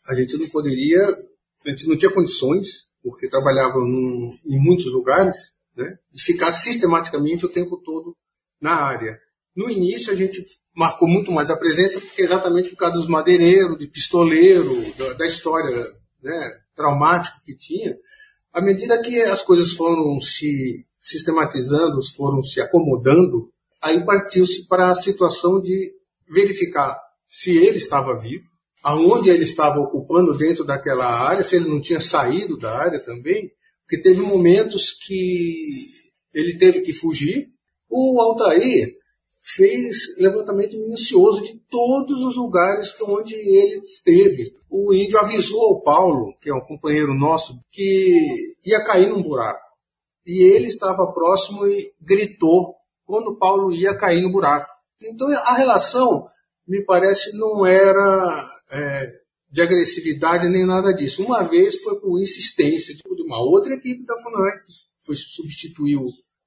A 0.06 0.14
gente 0.14 0.36
não 0.36 0.46
poderia, 0.50 1.00
a 1.64 1.70
gente 1.70 1.88
não 1.88 1.96
tinha 1.96 2.10
condições, 2.10 2.90
porque 3.02 3.26
trabalhava 3.26 3.78
em 3.78 4.60
muitos 4.60 4.92
lugares, 4.92 5.54
né, 5.74 5.96
de 6.12 6.22
ficar 6.22 6.52
sistematicamente 6.52 7.46
o 7.46 7.48
tempo 7.48 7.78
todo 7.78 8.14
na 8.60 8.74
área. 8.74 9.18
No 9.54 9.70
início 9.70 10.12
a 10.12 10.16
gente 10.16 10.44
marcou 10.74 11.06
muito 11.06 11.30
mais 11.30 11.50
a 11.50 11.56
presença, 11.56 12.00
porque 12.00 12.22
exatamente 12.22 12.70
por 12.70 12.76
causa 12.76 12.96
dos 12.96 13.06
madeireiros, 13.06 13.78
de 13.78 13.86
pistoleiro, 13.86 14.74
da, 14.96 15.12
da 15.14 15.26
história 15.26 15.84
né, 16.22 16.50
traumática 16.74 17.36
que 17.44 17.54
tinha. 17.54 17.96
À 18.52 18.60
medida 18.60 19.00
que 19.02 19.20
as 19.20 19.42
coisas 19.42 19.72
foram 19.72 20.20
se 20.20 20.86
sistematizando, 21.00 22.00
foram 22.14 22.42
se 22.42 22.60
acomodando, 22.60 23.50
aí 23.82 24.04
partiu-se 24.04 24.66
para 24.66 24.90
a 24.90 24.94
situação 24.94 25.60
de 25.60 25.92
verificar 26.28 26.98
se 27.28 27.56
ele 27.56 27.78
estava 27.78 28.18
vivo, 28.18 28.48
aonde 28.82 29.28
ele 29.28 29.44
estava 29.44 29.80
ocupando 29.80 30.36
dentro 30.36 30.64
daquela 30.64 31.06
área, 31.06 31.44
se 31.44 31.56
ele 31.56 31.68
não 31.68 31.80
tinha 31.80 32.00
saído 32.00 32.56
da 32.56 32.76
área 32.76 33.00
também, 33.00 33.50
porque 33.82 34.00
teve 34.00 34.20
momentos 34.20 34.92
que 34.92 35.88
ele 36.32 36.56
teve 36.56 36.80
que 36.80 36.92
fugir. 36.92 37.48
O 37.90 38.20
Altair 38.20 38.96
fez 39.44 40.16
levantamento 40.18 40.78
minucioso 40.78 41.42
de 41.42 41.58
todos 41.68 42.20
os 42.20 42.36
lugares 42.36 42.94
onde 43.02 43.34
ele 43.34 43.82
esteve. 43.84 44.54
O 44.70 44.94
índio 44.94 45.18
avisou 45.18 45.60
ao 45.62 45.82
Paulo, 45.82 46.34
que 46.40 46.48
é 46.48 46.54
um 46.54 46.60
companheiro 46.60 47.14
nosso, 47.14 47.60
que 47.70 48.54
ia 48.64 48.84
cair 48.84 49.08
num 49.08 49.22
buraco. 49.22 49.60
E 50.24 50.44
ele 50.44 50.68
estava 50.68 51.12
próximo 51.12 51.66
e 51.66 51.92
gritou 52.00 52.76
quando 53.04 53.36
Paulo 53.36 53.72
ia 53.72 53.94
cair 53.94 54.22
no 54.22 54.30
buraco. 54.30 54.70
Então 55.02 55.28
a 55.28 55.54
relação, 55.54 56.26
me 56.66 56.84
parece, 56.84 57.36
não 57.36 57.66
era 57.66 58.48
é, 58.70 59.12
de 59.50 59.60
agressividade 59.60 60.48
nem 60.48 60.64
nada 60.64 60.94
disso. 60.94 61.24
Uma 61.24 61.42
vez 61.42 61.82
foi 61.82 62.00
por 62.00 62.20
insistência 62.20 62.94
de 62.94 63.22
uma 63.22 63.42
outra 63.42 63.74
equipe 63.74 64.04
da 64.06 64.16
FUNAI, 64.16 64.52
que 64.60 64.72
foi 65.04 65.16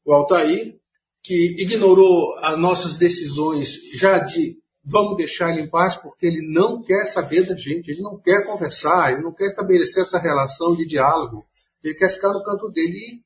o 0.06 0.14
Altair, 0.14 0.80
que 1.26 1.62
ignorou 1.62 2.36
as 2.40 2.58
nossas 2.58 2.98
decisões 2.98 3.80
já 3.94 4.20
de 4.20 4.58
vamos 4.84 5.18
deixar 5.18 5.52
ele 5.52 5.62
em 5.62 5.70
paz 5.70 5.96
porque 5.96 6.28
ele 6.28 6.48
não 6.48 6.84
quer 6.84 7.06
saber 7.06 7.48
da 7.48 7.56
gente, 7.56 7.90
ele 7.90 8.02
não 8.02 8.20
quer 8.20 8.46
conversar, 8.46 9.12
ele 9.12 9.24
não 9.24 9.34
quer 9.34 9.48
estabelecer 9.48 10.04
essa 10.04 10.20
relação 10.20 10.76
de 10.76 10.86
diálogo, 10.86 11.46
ele 11.84 11.96
quer 11.96 12.10
ficar 12.10 12.32
no 12.32 12.44
canto 12.44 12.70
dele 12.70 12.96
e 12.96 13.22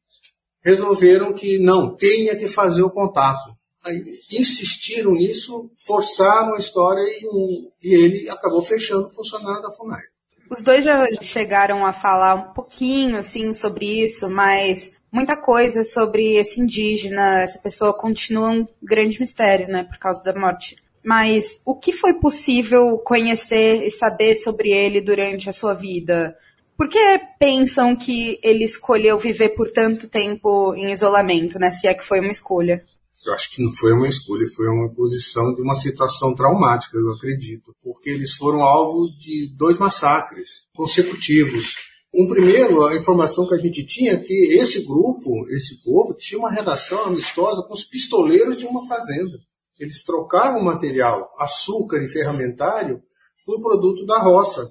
resolveram 0.64 1.34
que 1.34 1.60
não, 1.60 1.96
tenha 1.96 2.36
que 2.38 2.48
fazer 2.48 2.84
o 2.84 2.90
contato. 2.90 3.54
Aí 3.86 4.02
insistiram 4.32 5.14
nisso, 5.14 5.70
forçaram 5.86 6.56
a 6.56 6.60
história 6.60 7.02
e, 7.02 7.28
um, 7.28 7.70
e 7.84 7.94
ele 7.94 8.30
acabou 8.30 8.62
fechando 8.62 9.08
o 9.08 9.14
funcionário 9.14 9.62
da 9.62 9.72
FUNAI. 9.72 10.02
Os 10.50 10.62
dois 10.62 10.84
já 10.84 11.06
chegaram 11.22 11.86
a 11.86 11.94
falar 11.94 12.36
um 12.36 12.54
pouquinho 12.54 13.18
assim 13.18 13.54
sobre 13.54 14.04
isso, 14.04 14.30
mas 14.30 14.92
muita 15.12 15.36
coisa 15.36 15.84
sobre 15.84 16.36
esse 16.36 16.60
indígena, 16.60 17.42
essa 17.42 17.60
pessoa 17.60 17.94
continua 17.94 18.50
um 18.50 18.68
grande 18.82 19.20
mistério, 19.20 19.68
né, 19.68 19.84
por 19.84 19.98
causa 19.98 20.24
da 20.24 20.34
morte. 20.34 20.78
Mas 21.04 21.62
o 21.66 21.76
que 21.76 21.92
foi 21.92 22.14
possível 22.14 22.98
conhecer 23.00 23.86
e 23.86 23.92
saber 23.92 24.36
sobre 24.36 24.72
ele 24.72 25.02
durante 25.02 25.50
a 25.50 25.54
sua 25.54 25.74
vida? 25.74 26.38
Por 26.78 26.88
que 26.88 27.00
pensam 27.40 27.96
que 27.96 28.40
ele 28.44 28.64
escolheu 28.64 29.18
viver 29.18 29.50
por 29.50 29.70
tanto 29.72 30.08
tempo 30.08 30.74
em 30.76 30.92
isolamento, 30.92 31.58
né, 31.58 31.72
se 31.72 31.88
é 31.88 31.94
que 31.94 32.06
foi 32.06 32.20
uma 32.20 32.32
escolha? 32.32 32.84
Eu 33.26 33.34
acho 33.34 33.52
que 33.52 33.62
não 33.62 33.74
foi 33.74 33.92
uma 33.92 34.08
escolha, 34.08 34.46
foi 34.56 34.68
uma 34.70 34.90
posição 34.90 35.54
de 35.54 35.62
uma 35.62 35.76
situação 35.76 36.34
traumática, 36.34 36.98
eu 36.98 37.14
acredito, 37.14 37.76
porque 37.84 38.10
eles 38.10 38.34
foram 38.34 38.62
alvo 38.64 39.10
de 39.20 39.54
dois 39.58 39.78
massacres 39.78 40.68
consecutivos 40.74 41.76
um 42.14 42.28
primeiro, 42.28 42.86
a 42.86 42.96
informação 42.96 43.48
que 43.48 43.54
a 43.54 43.58
gente 43.58 43.86
tinha 43.86 44.14
é 44.14 44.18
que 44.18 44.34
esse 44.56 44.84
grupo, 44.84 45.48
esse 45.50 45.82
povo, 45.84 46.16
tinha 46.16 46.40
uma 46.40 46.52
relação 46.52 47.06
amistosa 47.06 47.64
com 47.68 47.74
os 47.74 47.86
pistoleiros 47.86 48.58
de 48.58 48.66
uma 48.66 48.86
fazenda. 48.88 49.38
Eles 49.80 50.04
trocavam 50.04 50.62
material, 50.62 51.32
açúcar 51.38 52.04
e 52.04 52.08
ferramentário, 52.08 53.02
por 53.46 53.62
produto 53.62 54.06
da 54.06 54.20
roça, 54.20 54.68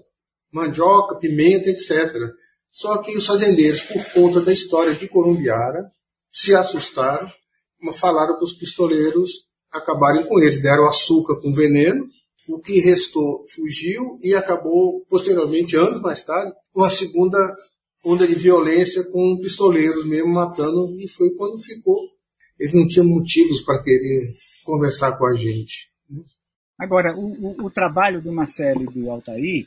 mandioca, 0.52 1.16
pimenta, 1.16 1.70
etc. 1.70 2.12
Só 2.70 2.98
que 2.98 3.16
os 3.16 3.26
fazendeiros, 3.26 3.82
por 3.82 4.04
conta 4.12 4.40
da 4.40 4.52
história 4.52 4.94
de 4.94 5.08
Corumbiara, 5.08 5.90
se 6.32 6.54
assustaram, 6.54 7.28
falaram 7.94 8.34
para 8.34 8.44
os 8.44 8.52
pistoleiros 8.52 9.30
acabarem 9.72 10.26
com 10.26 10.40
eles. 10.40 10.60
Deram 10.60 10.88
açúcar 10.88 11.40
com 11.40 11.52
veneno 11.52 12.04
o 12.48 12.58
que 12.58 12.80
restou 12.80 13.44
fugiu 13.46 14.18
e 14.22 14.34
acabou, 14.34 15.04
posteriormente, 15.08 15.76
anos 15.76 16.00
mais 16.00 16.24
tarde, 16.24 16.52
com 16.72 16.82
a 16.82 16.90
segunda 16.90 17.38
onda 18.04 18.26
de 18.26 18.34
violência 18.34 19.04
com 19.04 19.38
pistoleiros 19.40 20.06
mesmo 20.06 20.32
matando, 20.32 20.96
e 20.98 21.08
foi 21.08 21.30
quando 21.36 21.58
ficou. 21.58 21.98
Ele 22.58 22.80
não 22.80 22.88
tinha 22.88 23.04
motivos 23.04 23.60
para 23.62 23.82
querer 23.82 24.34
conversar 24.64 25.16
com 25.16 25.26
a 25.26 25.34
gente. 25.34 25.90
Né? 26.08 26.22
Agora, 26.78 27.14
o, 27.16 27.32
o, 27.32 27.66
o, 27.66 27.70
trabalho 27.70 28.22
do 28.22 28.32
Marcelo 28.32 28.82
e 28.82 28.94
do 28.94 29.10
Altair 29.10 29.66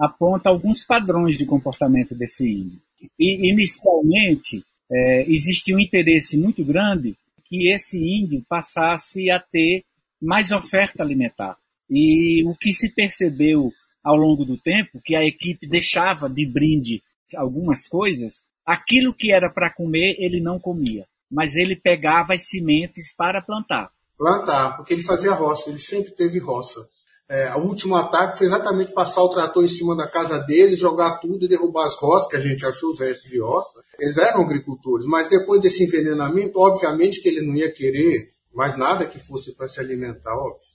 aponta 0.00 0.48
alguns 0.48 0.84
padrões 0.84 1.36
de 1.36 1.46
comportamento 1.46 2.14
desse 2.14 2.44
índio. 2.44 2.80
E, 3.18 3.52
inicialmente, 3.52 4.64
é, 4.90 5.30
existia 5.30 5.76
um 5.76 5.80
interesse 5.80 6.36
muito 6.36 6.64
grande 6.64 7.14
que 7.44 7.72
esse 7.72 7.98
índio 7.98 8.44
passasse 8.48 9.30
a 9.30 9.38
ter 9.38 9.84
mais 10.20 10.50
oferta 10.50 11.02
alimentar. 11.02 11.56
E 11.94 12.42
o 12.46 12.56
que 12.56 12.72
se 12.72 12.88
percebeu 12.88 13.70
ao 14.02 14.16
longo 14.16 14.46
do 14.46 14.56
tempo, 14.56 15.00
que 15.04 15.14
a 15.14 15.22
equipe 15.22 15.68
deixava 15.68 16.26
de 16.26 16.46
brinde 16.46 17.02
algumas 17.36 17.86
coisas, 17.86 18.44
aquilo 18.64 19.14
que 19.14 19.30
era 19.30 19.50
para 19.50 19.72
comer 19.72 20.16
ele 20.18 20.40
não 20.40 20.58
comia, 20.58 21.06
mas 21.30 21.54
ele 21.54 21.76
pegava 21.76 22.32
as 22.32 22.48
sementes 22.48 23.14
para 23.14 23.42
plantar. 23.42 23.90
Plantar, 24.16 24.76
porque 24.76 24.94
ele 24.94 25.02
fazia 25.02 25.32
roça, 25.32 25.68
ele 25.68 25.78
sempre 25.78 26.12
teve 26.12 26.38
roça. 26.38 26.80
É, 27.28 27.54
o 27.56 27.60
último 27.60 27.96
ataque 27.96 28.38
foi 28.38 28.46
exatamente 28.46 28.92
passar 28.92 29.22
o 29.22 29.28
trator 29.28 29.64
em 29.64 29.68
cima 29.68 29.94
da 29.94 30.06
casa 30.06 30.38
deles, 30.38 30.78
jogar 30.78 31.18
tudo 31.18 31.44
e 31.44 31.48
derrubar 31.48 31.86
as 31.86 31.96
roças, 31.96 32.28
que 32.28 32.36
a 32.36 32.40
gente 32.40 32.64
achou 32.64 32.90
os 32.90 33.00
restos 33.00 33.30
de 33.30 33.40
roça. 33.40 33.80
Eles 33.98 34.16
eram 34.18 34.42
agricultores, 34.42 35.06
mas 35.06 35.28
depois 35.28 35.60
desse 35.60 35.84
envenenamento, 35.84 36.58
obviamente 36.58 37.20
que 37.20 37.28
ele 37.28 37.42
não 37.42 37.54
ia 37.54 37.72
querer 37.72 38.32
mais 38.54 38.76
nada 38.76 39.06
que 39.06 39.18
fosse 39.18 39.52
para 39.52 39.68
se 39.68 39.80
alimentar, 39.80 40.34
óbvio. 40.34 40.71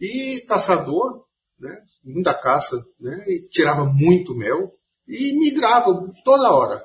E 0.00 0.44
caçador, 0.48 1.24
né? 1.58 1.82
muita 2.04 2.34
caça, 2.34 2.76
né? 2.98 3.24
e 3.26 3.48
tirava 3.48 3.84
muito 3.84 4.34
mel 4.34 4.72
e 5.06 5.38
migrava 5.38 5.92
toda 6.24 6.52
hora, 6.52 6.82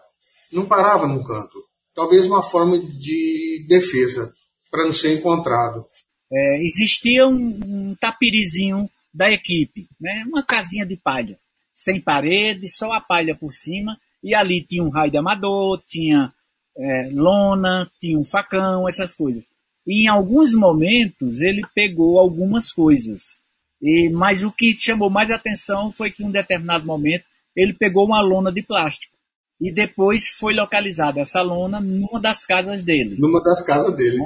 não 0.52 0.66
parava 0.66 1.08
num 1.08 1.24
canto. 1.24 1.64
Talvez 1.94 2.28
uma 2.28 2.44
forma 2.44 2.78
de 2.78 3.66
defesa 3.68 4.34
para 4.70 4.84
não 4.84 4.92
ser 4.92 5.18
encontrado. 5.18 5.86
É, 6.32 6.66
existia 6.66 7.26
um, 7.28 7.60
um 7.66 7.96
tapirizinho 7.96 8.90
da 9.14 9.32
equipe, 9.32 9.88
né? 10.00 10.26
uma 10.28 10.44
casinha 10.44 10.86
de 10.86 10.98
palha, 10.98 11.40
sem 11.74 12.02
parede, 12.02 12.68
só 12.68 12.92
a 12.92 13.00
palha 13.00 13.36
por 13.36 13.54
cima, 13.54 13.98
e 14.22 14.36
ali 14.36 14.66
tinha 14.66 14.84
um 14.84 14.90
raio 14.90 15.12
de 15.12 15.18
amador, 15.18 15.82
tinha 15.88 16.34
é, 16.78 17.10
lona, 17.14 17.90
tinha 18.02 18.20
um 18.20 18.26
facão, 18.26 18.90
essas 18.90 19.16
coisas. 19.16 19.44
Em 19.88 20.08
alguns 20.08 20.54
momentos 20.54 21.40
ele 21.40 21.62
pegou 21.74 22.20
algumas 22.20 22.72
coisas. 22.72 23.40
E, 23.82 24.10
mas 24.10 24.44
o 24.44 24.52
que 24.52 24.76
chamou 24.76 25.10
mais 25.10 25.30
atenção 25.30 25.92
foi 25.92 26.10
que 26.10 26.24
em 26.24 26.28
um 26.28 26.32
determinado 26.32 26.86
momento 26.86 27.26
ele 27.56 27.74
pegou 27.74 28.06
uma 28.06 28.22
lona 28.22 28.52
de 28.52 28.64
plástico. 28.64 29.16
E 29.62 29.72
depois 29.72 30.30
foi 30.30 30.54
localizada 30.54 31.22
essa 31.22 31.42
lona 31.42 31.80
numa 31.80 32.20
das 32.20 32.46
casas 32.46 32.84
dele. 32.84 33.16
Numa 33.18 33.42
das 33.42 33.62
casas 33.62 33.96
dele. 33.96 34.22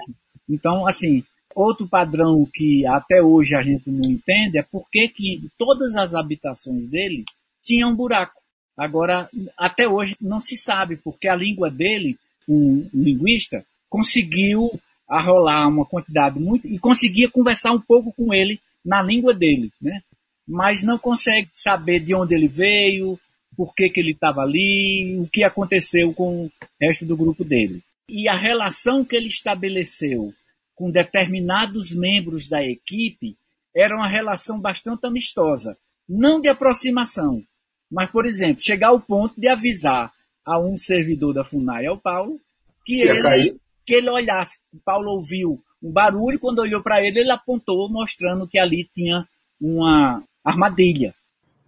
Então, 0.49 0.87
assim, 0.87 1.23
outro 1.53 1.87
padrão 1.87 2.47
que 2.51 2.85
até 2.87 3.21
hoje 3.21 3.55
a 3.55 3.61
gente 3.61 3.91
não 3.91 4.09
entende 4.09 4.57
é 4.57 4.63
por 4.63 4.89
que 4.89 5.47
todas 5.57 5.95
as 5.95 6.15
habitações 6.15 6.89
dele 6.89 7.25
tinham 7.63 7.91
um 7.91 7.95
buraco. 7.95 8.39
Agora, 8.75 9.29
até 9.57 9.87
hoje 9.87 10.15
não 10.21 10.39
se 10.39 10.55
sabe, 10.55 10.95
porque 10.95 11.27
a 11.27 11.35
língua 11.35 11.69
dele, 11.69 12.17
um 12.47 12.89
linguista, 12.93 13.65
conseguiu 13.89 14.71
arrolar 15.09 15.67
uma 15.67 15.85
quantidade 15.85 16.39
muito 16.39 16.67
e 16.67 16.77
conseguia 16.77 17.29
conversar 17.29 17.71
um 17.71 17.81
pouco 17.81 18.13
com 18.13 18.33
ele 18.33 18.59
na 18.85 19.01
língua 19.01 19.33
dele, 19.33 19.71
né? 19.81 20.01
Mas 20.47 20.83
não 20.83 20.97
consegue 20.97 21.49
saber 21.53 21.99
de 21.99 22.13
onde 22.15 22.35
ele 22.35 22.47
veio, 22.47 23.19
por 23.55 23.73
que, 23.73 23.89
que 23.89 23.99
ele 23.99 24.11
estava 24.11 24.41
ali, 24.41 25.17
o 25.19 25.27
que 25.27 25.43
aconteceu 25.43 26.13
com 26.13 26.45
o 26.45 26.51
resto 26.81 27.05
do 27.05 27.17
grupo 27.17 27.43
dele. 27.43 27.83
E 28.07 28.29
a 28.29 28.35
relação 28.35 29.03
que 29.03 29.15
ele 29.15 29.27
estabeleceu 29.27 30.33
com 30.75 30.89
determinados 30.89 31.93
membros 31.93 32.47
da 32.47 32.63
equipe 32.63 33.35
era 33.75 33.95
uma 33.95 34.07
relação 34.07 34.59
bastante 34.59 35.05
amistosa, 35.05 35.77
não 36.07 36.39
de 36.41 36.47
aproximação, 36.47 37.43
mas, 37.91 38.09
por 38.09 38.25
exemplo, 38.25 38.61
chegar 38.61 38.89
ao 38.89 38.99
ponto 38.99 39.39
de 39.39 39.47
avisar 39.47 40.11
a 40.45 40.59
um 40.59 40.77
servidor 40.77 41.33
da 41.33 41.43
FUNAI, 41.43 41.85
ao 41.85 41.99
Paulo, 41.99 42.39
que, 42.85 42.95
que 42.95 43.01
ele, 43.01 43.59
que 43.89 43.95
ele 43.95 44.09
olhasse. 44.11 44.59
Paulo 44.85 45.09
ouviu 45.13 45.59
um 45.81 45.91
barulho, 45.91 46.39
quando 46.39 46.59
olhou 46.59 46.83
para 46.83 47.03
ele, 47.03 47.21
ele 47.21 47.31
apontou, 47.31 47.89
mostrando 47.89 48.47
que 48.47 48.59
ali 48.59 48.87
tinha 48.93 49.27
uma 49.59 50.21
armadilha. 50.45 51.15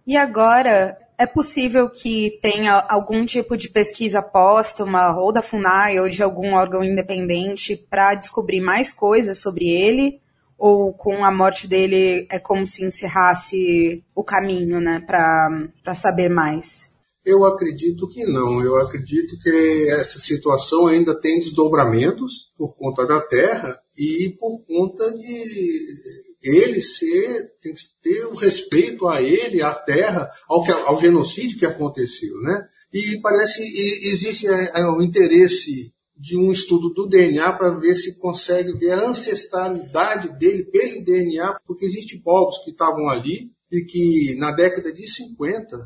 E 0.06 0.16
agora, 0.16 0.96
é 1.18 1.26
possível 1.26 1.90
que 1.90 2.38
tenha 2.40 2.74
algum 2.88 3.26
tipo 3.26 3.56
de 3.56 3.68
pesquisa 3.68 4.22
póstuma, 4.22 5.18
ou 5.18 5.32
da 5.32 5.42
FUNAI, 5.42 5.98
ou 5.98 6.08
de 6.08 6.22
algum 6.22 6.54
órgão 6.54 6.84
independente, 6.84 7.76
para 7.76 8.14
descobrir 8.14 8.60
mais 8.60 8.92
coisas 8.92 9.40
sobre 9.40 9.68
ele? 9.68 10.20
Ou 10.56 10.92
com 10.92 11.24
a 11.24 11.32
morte 11.32 11.66
dele 11.66 12.28
é 12.30 12.38
como 12.38 12.64
se 12.64 12.84
encerrasse 12.84 14.04
o 14.14 14.22
caminho, 14.22 14.80
né, 14.80 15.00
para 15.04 15.94
saber 15.94 16.28
mais? 16.28 16.91
Eu 17.24 17.44
acredito 17.44 18.08
que 18.08 18.24
não. 18.24 18.60
Eu 18.62 18.76
acredito 18.76 19.38
que 19.38 19.88
essa 19.90 20.18
situação 20.18 20.86
ainda 20.86 21.18
tem 21.18 21.38
desdobramentos 21.38 22.52
por 22.56 22.76
conta 22.76 23.06
da 23.06 23.20
terra 23.20 23.78
e 23.96 24.36
por 24.38 24.64
conta 24.64 25.12
de 25.12 26.32
ele 26.42 26.80
ser, 26.80 27.52
tem 27.60 27.72
que 27.72 27.82
ter 28.02 28.26
o 28.26 28.32
um 28.32 28.34
respeito 28.34 29.06
a 29.06 29.22
ele, 29.22 29.62
à 29.62 29.72
terra, 29.72 30.28
ao, 30.48 30.64
que, 30.64 30.72
ao 30.72 31.00
genocídio 31.00 31.58
que 31.58 31.66
aconteceu, 31.66 32.36
né? 32.40 32.66
E 32.92 33.20
parece 33.20 33.62
que 33.62 34.08
existe 34.08 34.48
é, 34.48 34.80
é, 34.80 34.86
o 34.86 35.00
interesse 35.00 35.94
de 36.16 36.36
um 36.36 36.52
estudo 36.52 36.90
do 36.90 37.06
DNA 37.06 37.52
para 37.56 37.78
ver 37.78 37.94
se 37.94 38.18
consegue 38.18 38.72
ver 38.72 38.92
a 38.92 39.08
ancestralidade 39.08 40.36
dele 40.38 40.64
pelo 40.64 41.04
DNA, 41.04 41.58
porque 41.66 41.86
existem 41.86 42.20
povos 42.20 42.58
que 42.64 42.70
estavam 42.70 43.08
ali 43.08 43.50
e 43.70 43.84
que 43.84 44.36
na 44.36 44.52
década 44.52 44.92
de 44.92 45.08
50 45.08 45.76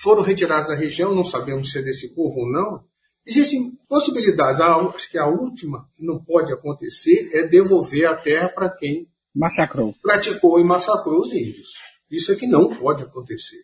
foram 0.00 0.22
retirados 0.22 0.68
da 0.68 0.74
região, 0.74 1.14
não 1.14 1.24
sabemos 1.24 1.70
se 1.70 1.78
é 1.78 1.82
desse 1.82 2.14
povo 2.14 2.40
ou 2.40 2.52
não. 2.52 2.84
Existem 3.26 3.72
possibilidades. 3.88 4.60
acho 4.60 5.10
que 5.10 5.18
a 5.18 5.26
última 5.26 5.88
que 5.94 6.04
não 6.04 6.22
pode 6.22 6.52
acontecer 6.52 7.28
é 7.32 7.46
devolver 7.46 8.06
a 8.06 8.16
terra 8.16 8.48
para 8.48 8.70
quem 8.70 9.08
massacrou. 9.34 9.94
praticou 10.00 10.58
e 10.60 10.64
massacrou 10.64 11.20
os 11.20 11.32
índios. 11.32 11.68
Isso 12.10 12.32
é 12.32 12.36
que 12.36 12.46
não 12.46 12.74
pode 12.76 13.02
acontecer. 13.02 13.58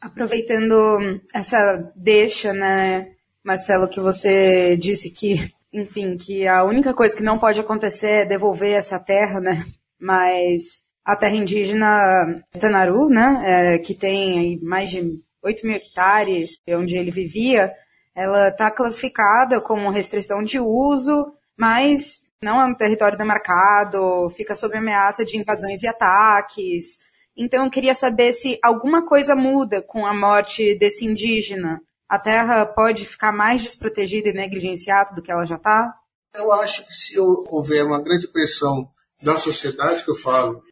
Aproveitando 0.00 1.20
essa 1.34 1.92
deixa, 1.94 2.52
né, 2.52 3.12
Marcelo, 3.44 3.88
que 3.88 4.00
você 4.00 4.76
disse 4.76 5.10
que, 5.10 5.52
enfim, 5.72 6.16
que 6.16 6.46
a 6.46 6.64
única 6.64 6.94
coisa 6.94 7.14
que 7.14 7.22
não 7.22 7.38
pode 7.38 7.60
acontecer 7.60 8.22
é 8.22 8.24
devolver 8.24 8.72
essa 8.72 8.98
terra, 8.98 9.40
né? 9.40 9.66
Mas 10.00 10.86
a 11.04 11.16
terra 11.16 11.34
indígena 11.34 12.42
Tanaru, 12.58 13.08
né, 13.08 13.42
é, 13.44 13.78
que 13.78 13.94
tem 13.94 14.60
mais 14.62 14.90
de 14.90 15.25
8 15.46 15.66
mil 15.66 15.76
hectares, 15.76 16.58
onde 16.68 16.96
ele 16.96 17.10
vivia, 17.10 17.72
ela 18.14 18.48
está 18.48 18.70
classificada 18.70 19.60
como 19.60 19.90
restrição 19.90 20.42
de 20.42 20.58
uso, 20.58 21.32
mas 21.56 22.22
não 22.42 22.60
é 22.60 22.64
um 22.64 22.74
território 22.74 23.16
demarcado, 23.16 24.30
fica 24.30 24.56
sob 24.56 24.76
ameaça 24.76 25.24
de 25.24 25.36
invasões 25.36 25.82
e 25.82 25.86
ataques. 25.86 26.98
Então 27.36 27.64
eu 27.64 27.70
queria 27.70 27.94
saber 27.94 28.32
se 28.32 28.58
alguma 28.62 29.06
coisa 29.06 29.36
muda 29.36 29.82
com 29.82 30.06
a 30.06 30.14
morte 30.14 30.76
desse 30.78 31.04
indígena. 31.04 31.80
A 32.08 32.18
terra 32.18 32.64
pode 32.64 33.04
ficar 33.04 33.32
mais 33.32 33.62
desprotegida 33.62 34.28
e 34.28 34.32
negligenciada 34.32 35.14
do 35.14 35.22
que 35.22 35.30
ela 35.30 35.44
já 35.44 35.56
está? 35.56 35.92
Eu 36.34 36.52
acho 36.52 36.86
que 36.86 36.94
se 36.94 37.18
houver 37.18 37.84
uma 37.84 38.00
grande 38.00 38.28
pressão 38.28 38.88
da 39.22 39.36
sociedade, 39.38 40.04
que 40.04 40.10
eu 40.10 40.16
falo, 40.16 40.62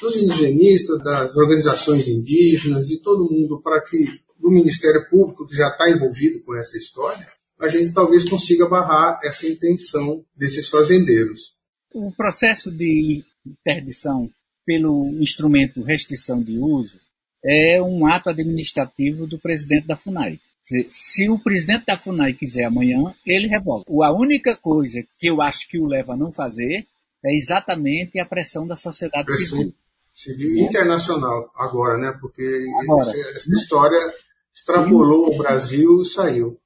dos 0.00 0.16
indigenistas, 0.16 1.02
das 1.02 1.36
organizações 1.36 2.08
indígenas, 2.08 2.86
de 2.86 2.98
todo 3.00 3.30
mundo, 3.30 3.60
para 3.60 3.80
que 3.82 4.20
do 4.38 4.50
Ministério 4.50 5.06
Público, 5.08 5.46
que 5.46 5.54
já 5.54 5.68
está 5.68 5.90
envolvido 5.90 6.42
com 6.42 6.56
essa 6.56 6.76
história, 6.76 7.28
a 7.60 7.68
gente 7.68 7.92
talvez 7.92 8.26
consiga 8.28 8.66
barrar 8.66 9.20
essa 9.22 9.46
intenção 9.46 10.24
desses 10.34 10.68
fazendeiros. 10.68 11.52
O 11.92 12.10
processo 12.12 12.70
de 12.70 13.22
interdição 13.46 14.30
pelo 14.64 15.08
instrumento 15.20 15.82
restrição 15.82 16.42
de 16.42 16.58
uso 16.58 16.98
é 17.44 17.82
um 17.82 18.06
ato 18.06 18.30
administrativo 18.30 19.26
do 19.26 19.38
presidente 19.38 19.86
da 19.86 19.96
FUNAI. 19.96 20.38
Se 20.90 21.28
o 21.28 21.38
presidente 21.38 21.86
da 21.86 21.98
FUNAI 21.98 22.34
quiser 22.34 22.64
amanhã, 22.64 23.14
ele 23.26 23.48
revoga. 23.48 23.84
A 24.04 24.12
única 24.12 24.56
coisa 24.56 25.02
que 25.18 25.28
eu 25.28 25.42
acho 25.42 25.68
que 25.68 25.78
o 25.78 25.86
leva 25.86 26.12
a 26.12 26.16
não 26.16 26.32
fazer 26.32 26.86
é 27.24 27.34
exatamente 27.34 28.18
a 28.20 28.24
pressão 28.24 28.66
da 28.66 28.76
sociedade 28.76 29.26
pressão 29.26 29.58
civil. 29.58 29.74
Civil 30.20 30.66
internacional, 30.66 31.50
agora, 31.56 31.96
né? 31.96 32.14
Porque 32.20 32.42
agora, 32.82 33.10
essa 33.34 33.50
história 33.50 33.98
extrapolou 34.54 35.32
o 35.32 35.38
Brasil 35.38 36.02
e 36.02 36.04
saiu. 36.04 36.58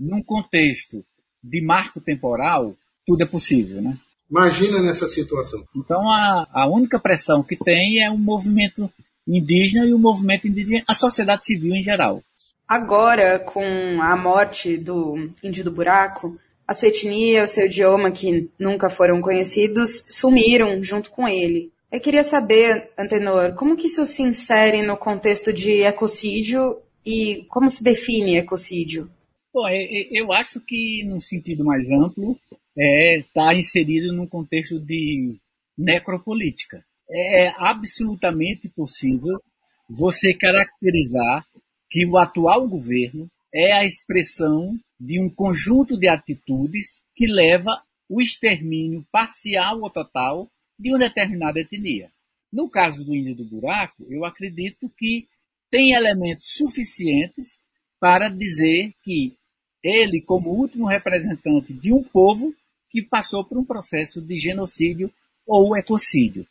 Num 0.00 0.22
contexto 0.22 1.04
de 1.42 1.62
marco 1.62 2.00
temporal, 2.00 2.74
tudo 3.06 3.22
é 3.22 3.26
possível, 3.26 3.82
né? 3.82 3.98
Imagina 4.30 4.80
nessa 4.80 5.06
situação. 5.06 5.62
Então, 5.76 6.00
a, 6.08 6.48
a 6.50 6.66
única 6.66 6.98
pressão 6.98 7.42
que 7.42 7.56
tem 7.56 8.02
é 8.02 8.10
o 8.10 8.16
movimento 8.16 8.90
indígena 9.28 9.84
e 9.84 9.92
o 9.92 9.98
movimento 9.98 10.48
indígena, 10.48 10.82
a 10.88 10.94
sociedade 10.94 11.44
civil 11.44 11.74
em 11.74 11.82
geral. 11.82 12.22
Agora, 12.66 13.38
com 13.38 14.00
a 14.00 14.16
morte 14.16 14.78
do 14.78 15.30
índio 15.42 15.62
do 15.62 15.70
buraco, 15.70 16.38
a 16.66 16.72
sua 16.72 16.88
etnia, 16.88 17.44
o 17.44 17.48
seu 17.48 17.66
idioma, 17.66 18.10
que 18.10 18.50
nunca 18.58 18.88
foram 18.88 19.20
conhecidos, 19.20 20.06
sumiram 20.08 20.82
junto 20.82 21.10
com 21.10 21.28
ele. 21.28 21.73
Eu 21.94 22.00
queria 22.00 22.24
saber, 22.24 22.90
Antenor, 22.98 23.54
como 23.54 23.76
que 23.76 23.86
isso 23.86 24.04
se 24.04 24.20
insere 24.20 24.82
no 24.82 24.96
contexto 24.96 25.52
de 25.52 25.82
ecocídio 25.82 26.82
e 27.06 27.44
como 27.48 27.70
se 27.70 27.84
define 27.84 28.36
ecocídio? 28.36 29.08
Bom, 29.52 29.62
eu 30.10 30.32
acho 30.32 30.60
que, 30.60 31.04
num 31.04 31.20
sentido 31.20 31.64
mais 31.64 31.88
amplo, 31.92 32.36
está 32.76 33.54
é, 33.54 33.56
inserido 33.56 34.12
num 34.12 34.26
contexto 34.26 34.80
de 34.80 35.36
necropolítica. 35.78 36.84
É 37.08 37.52
absolutamente 37.58 38.68
possível 38.68 39.40
você 39.88 40.34
caracterizar 40.34 41.46
que 41.88 42.04
o 42.06 42.18
atual 42.18 42.66
governo 42.66 43.28
é 43.54 43.72
a 43.72 43.86
expressão 43.86 44.76
de 44.98 45.20
um 45.20 45.30
conjunto 45.30 45.96
de 45.96 46.08
atitudes 46.08 47.02
que 47.14 47.28
leva 47.28 47.70
o 48.08 48.20
extermínio 48.20 49.06
parcial 49.12 49.80
ou 49.80 49.90
total 49.90 50.50
de 50.78 50.90
uma 50.90 50.98
determinada 50.98 51.60
etnia. 51.60 52.10
No 52.52 52.68
caso 52.68 53.04
do 53.04 53.14
índio 53.14 53.34
do 53.34 53.44
buraco, 53.44 54.04
eu 54.08 54.24
acredito 54.24 54.88
que 54.96 55.26
tem 55.70 55.92
elementos 55.92 56.46
suficientes 56.56 57.58
para 57.98 58.28
dizer 58.28 58.92
que 59.02 59.34
ele, 59.82 60.20
como 60.22 60.50
último 60.50 60.86
representante 60.86 61.72
de 61.72 61.92
um 61.92 62.02
povo 62.02 62.54
que 62.90 63.02
passou 63.02 63.44
por 63.44 63.58
um 63.58 63.64
processo 63.64 64.22
de 64.22 64.36
genocídio 64.36 65.12
ou 65.46 65.76
ecocídio. 65.76 66.46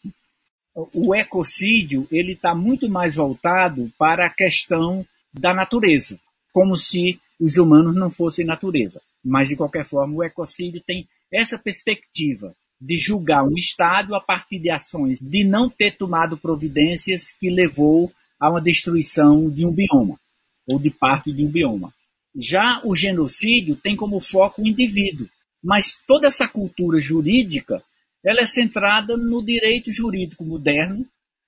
O 0.94 1.16
ecocídio 1.16 2.08
ele 2.12 2.34
está 2.34 2.54
muito 2.54 2.90
mais 2.90 3.16
voltado 3.16 3.92
para 3.98 4.26
a 4.26 4.30
questão 4.30 5.06
da 5.34 5.54
natureza, 5.54 6.20
como 6.52 6.76
se 6.76 7.20
os 7.40 7.58
humanos 7.58 7.96
não 7.96 8.12
fossem 8.12 8.46
natureza. 8.46 9.02
Mas, 9.24 9.48
de 9.48 9.56
qualquer 9.56 9.86
forma, 9.86 10.16
o 10.16 10.24
ecocídio 10.24 10.82
tem 10.82 11.08
essa 11.32 11.58
perspectiva 11.58 12.56
de 12.84 12.98
julgar 12.98 13.44
um 13.46 13.56
Estado 13.56 14.14
a 14.14 14.20
partir 14.20 14.60
de 14.60 14.70
ações 14.70 15.18
de 15.22 15.46
não 15.46 15.70
ter 15.70 15.96
tomado 15.96 16.38
providências 16.38 17.32
que 17.32 17.50
levou 17.50 18.12
a 18.38 18.50
uma 18.50 18.62
destruição 18.62 19.50
de 19.50 19.66
um 19.66 19.72
bioma, 19.72 20.20
ou 20.68 20.78
de 20.78 20.90
parte 20.90 21.32
de 21.32 21.46
um 21.46 21.50
bioma. 21.50 21.94
Já 22.36 22.82
o 22.84 22.94
genocídio 22.94 23.78
tem 23.78 23.96
como 23.96 24.20
foco 24.20 24.62
o 24.62 24.68
indivíduo, 24.68 25.30
mas 25.64 25.98
toda 26.06 26.28
essa 26.28 26.46
cultura 26.46 27.00
jurídica 27.00 27.82
ela 28.26 28.42
é 28.42 28.46
centrada 28.46 29.16
no 29.16 29.44
direito 29.44 29.92
jurídico 29.92 30.44
moderno, 30.44 31.06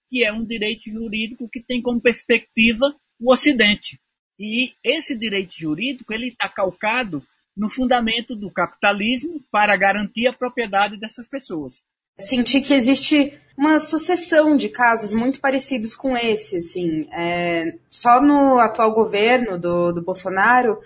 que 0.10 0.24
é 0.24 0.32
um 0.32 0.46
direito 0.46 0.90
jurídico 0.90 1.50
que 1.50 1.62
tem 1.62 1.82
como 1.82 2.00
perspectiva 2.00 2.96
o 3.20 3.32
Ocidente. 3.32 4.00
E 4.40 4.74
esse 4.84 5.18
direito 5.18 5.54
jurídico 5.58 6.14
ele 6.14 6.28
está 6.28 6.48
calcado 6.48 7.22
no 7.56 7.70
fundamento 7.70 8.36
do 8.36 8.52
capitalismo 8.52 9.42
para 9.52 9.76
garantir 9.78 10.28
a 10.28 10.34
propriedade 10.34 11.00
dessas 11.00 11.28
pessoas. 11.28 11.82
Senti 12.18 12.62
que 12.62 12.74
existe 12.74 13.40
uma 13.58 13.80
sucessão 13.80 14.56
de 14.56 14.70
casos 14.70 15.14
muito 15.14 15.40
parecidos 15.40 15.96
com 15.96 16.16
esse, 16.16 16.58
assim. 16.58 17.08
É, 17.12 17.78
só 17.90 18.22
no 18.22 18.60
atual 18.60 18.94
governo 18.94 19.58
do, 19.58 19.92
do 19.92 20.02
Bolsonaro, 20.02 20.80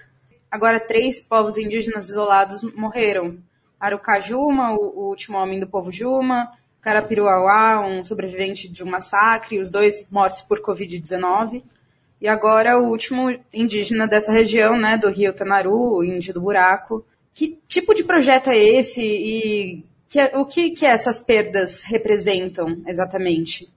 agora 0.49 0.79
três 0.79 1.21
povos 1.21 1.57
indígenas 1.57 2.09
isolados 2.09 2.61
morreram. 2.73 3.37
Arucajuma, 3.79 4.73
o, 4.73 4.77
o 4.77 5.09
último 5.09 5.37
homem 5.37 5.59
do 5.59 5.67
povo 5.67 5.91
Juma, 5.91 6.51
Carapiruauá, 6.81 7.79
um 7.85 8.03
sobrevivente 8.05 8.67
de 8.67 8.83
um 8.83 8.89
massacre, 8.89 9.59
os 9.59 9.69
dois 9.69 10.07
mortos 10.09 10.41
por 10.41 10.61
Covid-19. 10.61 11.63
E 12.21 12.27
agora 12.27 12.77
o 12.77 12.89
último 12.89 13.29
indígena 13.53 14.07
dessa 14.07 14.31
região, 14.31 14.77
né, 14.77 14.97
do 14.97 15.09
Rio 15.09 15.33
Tanaru, 15.33 16.03
Índio 16.03 16.33
do 16.33 16.41
Buraco. 16.41 17.05
Que 17.33 17.59
tipo 17.67 17.93
de 17.93 18.03
projeto 18.03 18.49
é 18.49 18.57
esse 18.57 19.01
e 19.01 19.85
que, 20.09 20.19
o 20.35 20.45
que, 20.45 20.71
que 20.71 20.85
essas 20.85 21.19
perdas 21.19 21.83
representam 21.83 22.83
exatamente? 22.87 23.71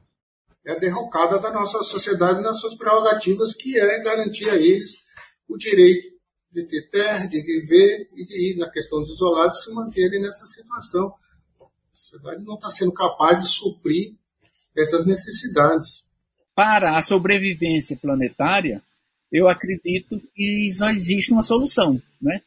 É 0.65 0.73
a 0.73 0.79
derrocada 0.79 1.39
da 1.39 1.51
nossa 1.53 1.83
sociedade 1.83 2.41
nas 2.41 2.59
suas 2.59 2.75
prerrogativas, 2.75 3.55
que 3.55 3.79
é 3.79 4.03
garantir 4.03 4.49
a 4.49 4.57
eles 4.57 4.97
o 5.49 5.57
direito 5.57 6.13
de 6.51 6.65
ter 6.65 6.89
terra, 6.91 7.27
de 7.27 7.41
viver 7.41 8.09
e 8.13 8.25
de 8.25 8.53
ir, 8.53 8.59
na 8.59 8.71
questão 8.71 9.01
dos 9.01 9.15
isolados, 9.15 9.65
se 9.65 9.73
manterem 9.73 10.21
nessa 10.21 10.47
situação. 10.47 11.15
A 11.61 11.67
sociedade 11.93 12.45
não 12.45 12.55
está 12.55 12.71
sendo 12.71 12.93
capaz 12.93 13.41
de 13.41 13.49
suprir 13.49 14.15
essas 14.77 15.05
necessidades 15.05 16.05
para 16.55 16.97
a 16.97 17.03
sobrevivência 17.03 17.97
planetária, 17.97 18.83
eu 19.31 19.49
acredito 19.49 20.21
que 20.35 20.71
só 20.73 20.91
existe 20.91 21.33
uma 21.33 21.43
solução, 21.43 22.01
né? 22.21 22.43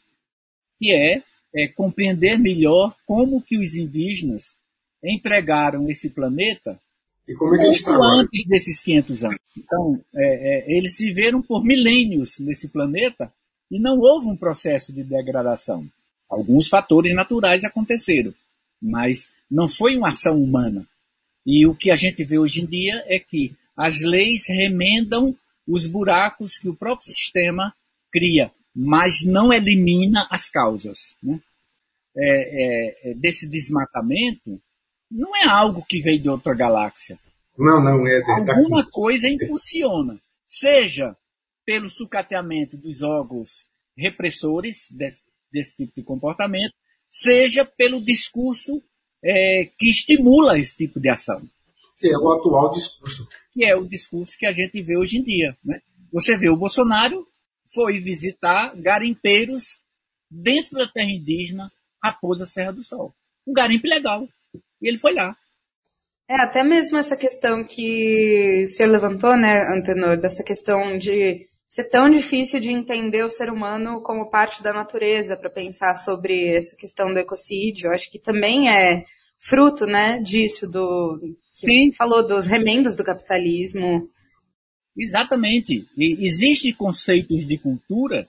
que 0.77 0.91
é, 0.91 1.23
é 1.55 1.67
compreender 1.69 2.37
melhor 2.37 2.95
como 3.05 3.41
que 3.41 3.57
os 3.57 3.75
indígenas 3.75 4.55
empregaram 5.03 5.89
esse 5.89 6.09
planeta 6.09 6.79
e 7.27 7.33
como 7.35 7.55
é 7.55 7.59
que 7.59 7.65
eles 7.65 7.87
antes 7.87 8.45
desses 8.45 8.83
500 8.83 9.23
anos. 9.23 9.41
Então, 9.57 9.99
é, 10.13 10.73
é, 10.73 10.77
eles 10.77 10.97
viveram 10.97 11.41
por 11.41 11.63
milênios 11.63 12.37
nesse 12.39 12.67
planeta 12.67 13.31
e 13.71 13.79
não 13.79 13.97
houve 13.97 14.27
um 14.27 14.37
processo 14.37 14.93
de 14.93 15.03
degradação. 15.03 15.87
Alguns 16.29 16.67
fatores 16.67 17.13
naturais 17.15 17.63
aconteceram, 17.63 18.33
mas 18.81 19.29
não 19.49 19.67
foi 19.67 19.95
uma 19.97 20.09
ação 20.09 20.39
humana. 20.41 20.87
E 21.45 21.65
o 21.65 21.75
que 21.75 21.89
a 21.89 21.95
gente 21.95 22.23
vê 22.23 22.37
hoje 22.37 22.61
em 22.61 22.65
dia 22.65 23.03
é 23.07 23.19
que 23.19 23.55
as 23.75 24.01
leis 24.01 24.43
remendam 24.47 25.35
os 25.67 25.87
buracos 25.87 26.57
que 26.57 26.69
o 26.69 26.75
próprio 26.75 27.07
sistema 27.07 27.73
cria, 28.11 28.51
mas 28.75 29.23
não 29.25 29.51
elimina 29.51 30.27
as 30.29 30.49
causas. 30.49 31.15
Né? 31.21 31.39
É, 32.17 32.27
é, 32.27 33.11
é, 33.11 33.13
desse 33.15 33.49
desmatamento 33.49 34.61
não 35.11 35.35
é 35.35 35.45
algo 35.45 35.85
que 35.87 36.01
veio 36.01 36.21
de 36.21 36.29
outra 36.29 36.55
galáxia. 36.55 37.19
Não, 37.57 37.83
não 37.83 38.07
é. 38.07 38.21
Alguma 38.51 38.85
coisa 38.89 39.27
impulsiona, 39.27 40.19
seja 40.47 41.15
pelo 41.65 41.89
sucateamento 41.89 42.77
dos 42.77 43.01
órgãos 43.01 43.65
repressores 43.97 44.87
desse, 44.91 45.23
desse 45.51 45.77
tipo 45.77 45.93
de 45.95 46.03
comportamento, 46.03 46.73
seja 47.09 47.65
pelo 47.65 48.01
discurso 48.01 48.81
é, 49.23 49.69
que 49.77 49.89
estimula 49.89 50.59
esse 50.59 50.75
tipo 50.75 50.99
de 50.99 51.09
ação 51.09 51.41
que 51.97 52.09
é 52.09 52.17
o 52.17 52.31
atual 52.33 52.71
discurso. 52.71 53.27
Que 53.55 53.65
é 53.65 53.75
o 53.75 53.87
discurso 53.87 54.37
que 54.37 54.45
a 54.45 54.51
gente 54.51 54.81
vê 54.83 54.97
hoje 54.97 55.17
em 55.17 55.23
dia. 55.23 55.57
Né? 55.63 55.81
Você 56.11 56.37
vê 56.37 56.49
o 56.49 56.57
Bolsonaro 56.57 57.25
foi 57.73 57.99
visitar 57.99 58.75
garimpeiros 58.75 59.79
dentro 60.29 60.77
da 60.77 60.87
terra 60.87 61.09
indígena 61.09 61.71
Raposa 62.03 62.45
Serra 62.45 62.73
do 62.73 62.83
Sol. 62.83 63.15
Um 63.47 63.53
garimpo 63.53 63.87
legal. 63.87 64.27
E 64.81 64.87
ele 64.87 64.97
foi 64.97 65.13
lá. 65.13 65.35
É, 66.27 66.35
até 66.35 66.63
mesmo 66.63 66.97
essa 66.97 67.15
questão 67.15 67.63
que 67.63 68.65
senhor 68.67 68.89
levantou, 68.89 69.37
né, 69.37 69.61
Antenor, 69.75 70.17
dessa 70.17 70.43
questão 70.43 70.97
de 70.97 71.47
ser 71.69 71.89
tão 71.89 72.09
difícil 72.09 72.59
de 72.59 72.71
entender 72.71 73.23
o 73.23 73.29
ser 73.29 73.49
humano 73.51 74.01
como 74.01 74.29
parte 74.29 74.63
da 74.63 74.73
natureza 74.73 75.37
para 75.37 75.49
pensar 75.49 75.95
sobre 75.95 76.55
essa 76.55 76.75
questão 76.75 77.13
do 77.13 77.19
ecocídio. 77.19 77.91
Acho 77.91 78.09
que 78.09 78.17
também 78.17 78.69
é 78.69 79.05
fruto, 79.37 79.85
né, 79.85 80.19
disso, 80.19 80.67
do, 80.67 81.19
Sim. 81.55 81.93
Falou 81.93 82.27
dos 82.27 82.45
remendos 82.45 82.97
do 82.97 83.03
capitalismo. 83.03 84.09
Exatamente. 84.97 85.87
E 85.97 86.25
Existem 86.25 86.73
conceitos 86.73 87.47
de 87.47 87.57
cultura 87.57 88.27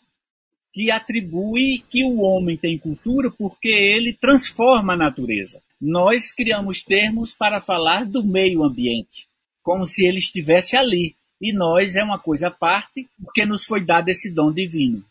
que 0.73 0.91
atribui 0.91 1.83
que 1.91 2.05
o 2.05 2.21
homem 2.21 2.57
tem 2.57 2.79
cultura 2.79 3.31
porque 3.31 3.69
ele 3.69 4.12
transforma 4.12 4.93
a 4.93 4.97
natureza. 4.97 5.61
Nós 5.81 6.33
criamos 6.33 6.83
termos 6.83 7.35
para 7.35 7.61
falar 7.61 8.05
do 8.05 8.25
meio 8.25 8.62
ambiente, 8.62 9.27
como 9.62 9.85
se 9.85 10.07
ele 10.07 10.19
estivesse 10.19 10.77
ali. 10.77 11.17
E 11.41 11.53
nós 11.53 11.97
é 11.97 12.05
uma 12.05 12.19
coisa 12.19 12.49
à 12.49 12.51
parte, 12.51 13.09
porque 13.23 13.45
nos 13.45 13.65
foi 13.65 13.85
dado 13.85 14.09
esse 14.09 14.31
dom 14.31 14.53
divino. 14.53 15.05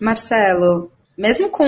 Marcelo, 0.00 0.90
mesmo 1.18 1.50
com 1.50 1.66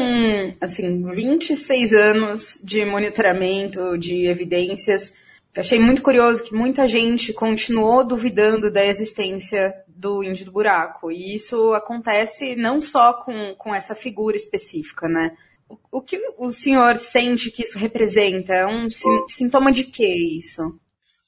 assim 0.60 1.04
26 1.12 1.92
anos 1.92 2.58
de 2.64 2.84
monitoramento 2.84 3.98
de 3.98 4.26
evidências, 4.26 5.12
eu 5.54 5.60
achei 5.60 5.78
muito 5.78 6.02
curioso 6.02 6.42
que 6.42 6.52
muita 6.52 6.88
gente 6.88 7.32
continuou 7.32 8.04
duvidando 8.04 8.72
da 8.72 8.84
existência 8.84 9.72
do 9.86 10.20
índio 10.24 10.46
do 10.46 10.52
buraco. 10.52 11.12
E 11.12 11.36
isso 11.36 11.72
acontece 11.72 12.56
não 12.56 12.82
só 12.82 13.12
com, 13.12 13.54
com 13.54 13.72
essa 13.72 13.94
figura 13.94 14.36
específica, 14.36 15.08
né? 15.08 15.36
O, 15.68 15.98
o 15.98 16.02
que 16.02 16.20
o 16.38 16.50
senhor 16.50 16.96
sente 16.96 17.52
que 17.52 17.62
isso 17.62 17.78
representa? 17.78 18.52
É 18.52 18.66
um 18.66 18.88
sintoma 19.28 19.70
de 19.70 19.84
que 19.84 20.04
isso? 20.38 20.60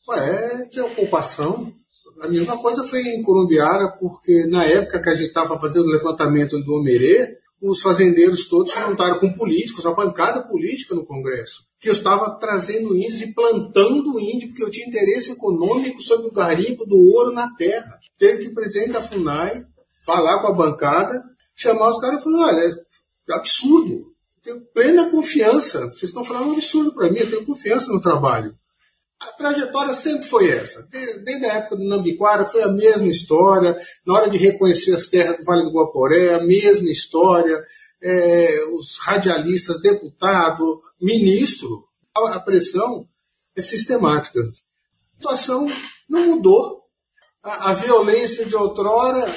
Ué, 0.08 0.62
é 0.62 0.64
de 0.64 0.80
ocupação. 0.80 1.72
A 2.20 2.26
mesma 2.26 2.58
coisa 2.58 2.82
foi 2.82 3.02
em 3.02 3.22
Columbiara, 3.22 3.88
porque 4.00 4.44
na 4.46 4.64
época 4.64 5.00
que 5.00 5.10
a 5.10 5.14
gente 5.14 5.28
estava 5.28 5.56
fazendo 5.60 5.86
o 5.86 5.92
levantamento 5.92 6.58
do 6.64 6.74
Omerê, 6.74 7.38
os 7.62 7.80
fazendeiros 7.80 8.48
todos 8.48 8.72
se 8.72 8.80
juntaram 8.80 9.20
com 9.20 9.32
políticos, 9.34 9.86
a 9.86 9.94
bancada 9.94 10.42
política 10.48 10.96
no 10.96 11.06
Congresso 11.06 11.65
que 11.78 11.88
eu 11.88 11.92
estava 11.92 12.38
trazendo 12.38 12.96
índios 12.96 13.20
e 13.20 13.32
plantando 13.32 14.18
índio, 14.18 14.48
porque 14.48 14.64
eu 14.64 14.70
tinha 14.70 14.86
interesse 14.86 15.32
econômico 15.32 16.00
sobre 16.00 16.28
o 16.28 16.32
garimpo 16.32 16.84
do 16.86 16.96
ouro 17.14 17.32
na 17.32 17.54
terra. 17.54 17.98
Teve 18.18 18.44
que 18.44 18.48
o 18.48 18.54
presidente 18.54 18.92
da 18.92 19.02
FUNAI 19.02 19.64
falar 20.04 20.40
com 20.40 20.48
a 20.48 20.52
bancada, 20.52 21.22
chamar 21.54 21.88
os 21.88 22.00
caras 22.00 22.20
e 22.20 22.24
falar, 22.24 22.46
olha, 22.46 22.60
é 23.28 23.34
absurdo. 23.34 24.06
Tenho 24.42 24.64
plena 24.72 25.10
confiança. 25.10 25.88
Vocês 25.88 26.04
estão 26.04 26.24
falando 26.24 26.50
um 26.50 26.52
absurdo 26.52 26.94
para 26.94 27.10
mim, 27.10 27.18
eu 27.18 27.28
tenho 27.28 27.44
confiança 27.44 27.92
no 27.92 28.00
trabalho. 28.00 28.54
A 29.18 29.32
trajetória 29.32 29.94
sempre 29.94 30.28
foi 30.28 30.50
essa. 30.50 30.86
Desde 30.90 31.46
a 31.46 31.54
época 31.54 31.76
do 31.76 31.84
Nambiquara 31.84 32.44
foi 32.44 32.62
a 32.62 32.68
mesma 32.68 33.08
história. 33.08 33.76
Na 34.06 34.14
hora 34.14 34.30
de 34.30 34.36
reconhecer 34.36 34.94
as 34.94 35.06
terras 35.06 35.38
do 35.38 35.44
Vale 35.44 35.64
do 35.64 35.72
Guaporé, 35.72 36.34
a 36.34 36.44
mesma 36.44 36.90
história 36.90 37.62
é, 38.02 38.48
os 38.74 38.98
radialistas, 38.98 39.80
deputado, 39.80 40.80
ministro. 41.00 41.84
A, 42.14 42.40
pressão 42.40 43.06
é 43.54 43.62
sistemática. 43.62 44.40
A 44.40 45.16
situação 45.16 45.66
não 46.08 46.28
mudou. 46.28 46.82
A, 47.42 47.70
a 47.70 47.74
violência 47.74 48.46
de 48.46 48.54
outrora 48.54 49.34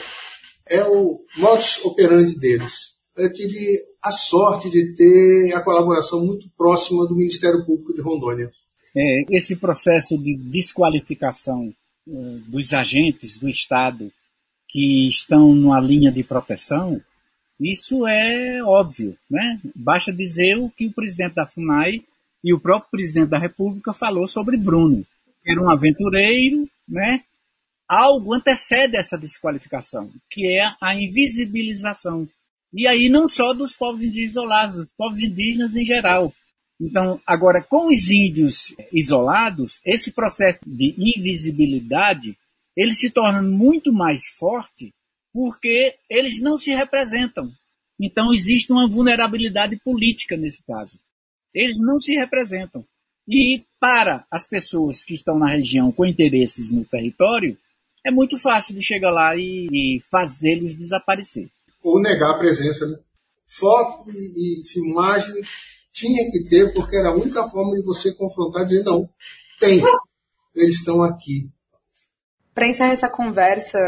é 0.67 0.83
o 0.83 1.19
modus 1.37 1.83
operandi 1.83 2.37
deles. 2.37 2.97
Eu 3.17 3.31
tive 3.33 3.77
a 4.01 4.11
sorte 4.11 4.69
de 4.69 4.93
ter 4.95 5.53
a 5.53 5.61
colaboração 5.61 6.25
muito 6.25 6.49
próxima 6.55 7.05
do 7.05 7.15
Ministério 7.15 7.65
Público 7.65 7.93
de 7.93 8.01
Rondônia. 8.01 8.49
É, 8.95 9.35
esse 9.35 9.55
processo 9.55 10.17
de 10.17 10.35
desqualificação 10.35 11.73
é, 12.07 12.11
dos 12.47 12.73
agentes 12.73 13.37
do 13.37 13.49
Estado 13.49 14.11
que 14.67 15.09
estão 15.09 15.53
numa 15.53 15.79
linha 15.79 16.11
de 16.11 16.23
proteção, 16.23 17.01
isso 17.59 18.07
é 18.07 18.63
óbvio, 18.63 19.17
né? 19.29 19.59
Basta 19.75 20.13
dizer 20.13 20.57
o 20.57 20.69
que 20.69 20.87
o 20.87 20.93
presidente 20.93 21.35
da 21.35 21.45
FUNAI 21.45 22.03
e 22.43 22.53
o 22.53 22.59
próprio 22.59 22.91
presidente 22.91 23.29
da 23.29 23.39
República 23.39 23.93
falou 23.93 24.25
sobre 24.27 24.55
Bruno. 24.55 25.05
Era 25.45 25.61
um 25.61 25.69
aventureiro, 25.69 26.69
né? 26.87 27.23
Algo 27.87 28.33
antecede 28.33 28.95
essa 28.95 29.17
desqualificação, 29.17 30.09
que 30.29 30.47
é 30.47 30.73
a 30.81 30.95
invisibilização. 30.95 32.29
E 32.71 32.87
aí 32.87 33.09
não 33.09 33.27
só 33.27 33.53
dos 33.53 33.75
povos 33.75 34.01
indígenas 34.01 34.31
isolados, 34.31 34.75
dos 34.77 34.93
povos 34.93 35.21
indígenas 35.21 35.75
em 35.75 35.83
geral. 35.83 36.33
Então, 36.79 37.19
agora, 37.27 37.61
com 37.61 37.87
os 37.87 38.09
índios 38.09 38.73
isolados, 38.93 39.81
esse 39.85 40.13
processo 40.13 40.59
de 40.65 40.95
invisibilidade, 40.97 42.37
ele 42.77 42.93
se 42.93 43.09
torna 43.09 43.41
muito 43.41 43.91
mais 43.91 44.29
forte 44.29 44.93
porque 45.33 45.95
eles 46.09 46.41
não 46.41 46.57
se 46.57 46.71
representam. 46.71 47.51
Então, 47.99 48.33
existe 48.33 48.71
uma 48.71 48.89
vulnerabilidade 48.89 49.77
política 49.77 50.37
nesse 50.37 50.63
caso. 50.63 50.97
Eles 51.53 51.79
não 51.79 51.99
se 51.99 52.13
representam. 52.13 52.85
E 53.27 53.63
para 53.79 54.25
as 54.31 54.47
pessoas 54.47 55.03
que 55.03 55.13
estão 55.13 55.37
na 55.37 55.51
região 55.51 55.91
com 55.91 56.05
interesses 56.05 56.71
no 56.71 56.83
território, 56.85 57.57
é 58.05 58.09
muito 58.09 58.37
fácil 58.37 58.75
de 58.75 58.81
chegar 58.81 59.11
lá 59.11 59.35
e, 59.35 59.67
e 59.71 60.01
fazê-los 60.09 60.75
desaparecer. 60.75 61.49
Ou 61.83 62.01
negar 62.01 62.31
a 62.31 62.39
presença. 62.39 62.87
Né? 62.87 62.97
Foto 63.47 64.09
e, 64.11 64.61
e 64.61 64.67
filmagem 64.67 65.35
tinha 65.91 66.31
que 66.31 66.43
ter, 66.49 66.73
porque 66.73 66.95
era 66.95 67.09
a 67.09 67.15
única 67.15 67.43
forma 67.47 67.75
de 67.75 67.85
você 67.85 68.13
confrontar 68.13 68.63
e 68.63 68.65
dizer, 68.65 68.83
não, 68.83 69.09
tem, 69.59 69.81
eles 70.55 70.75
estão 70.75 71.03
aqui. 71.03 71.49
Para 72.53 72.67
encerrar 72.67 72.91
essa 72.91 73.09
conversa, 73.09 73.79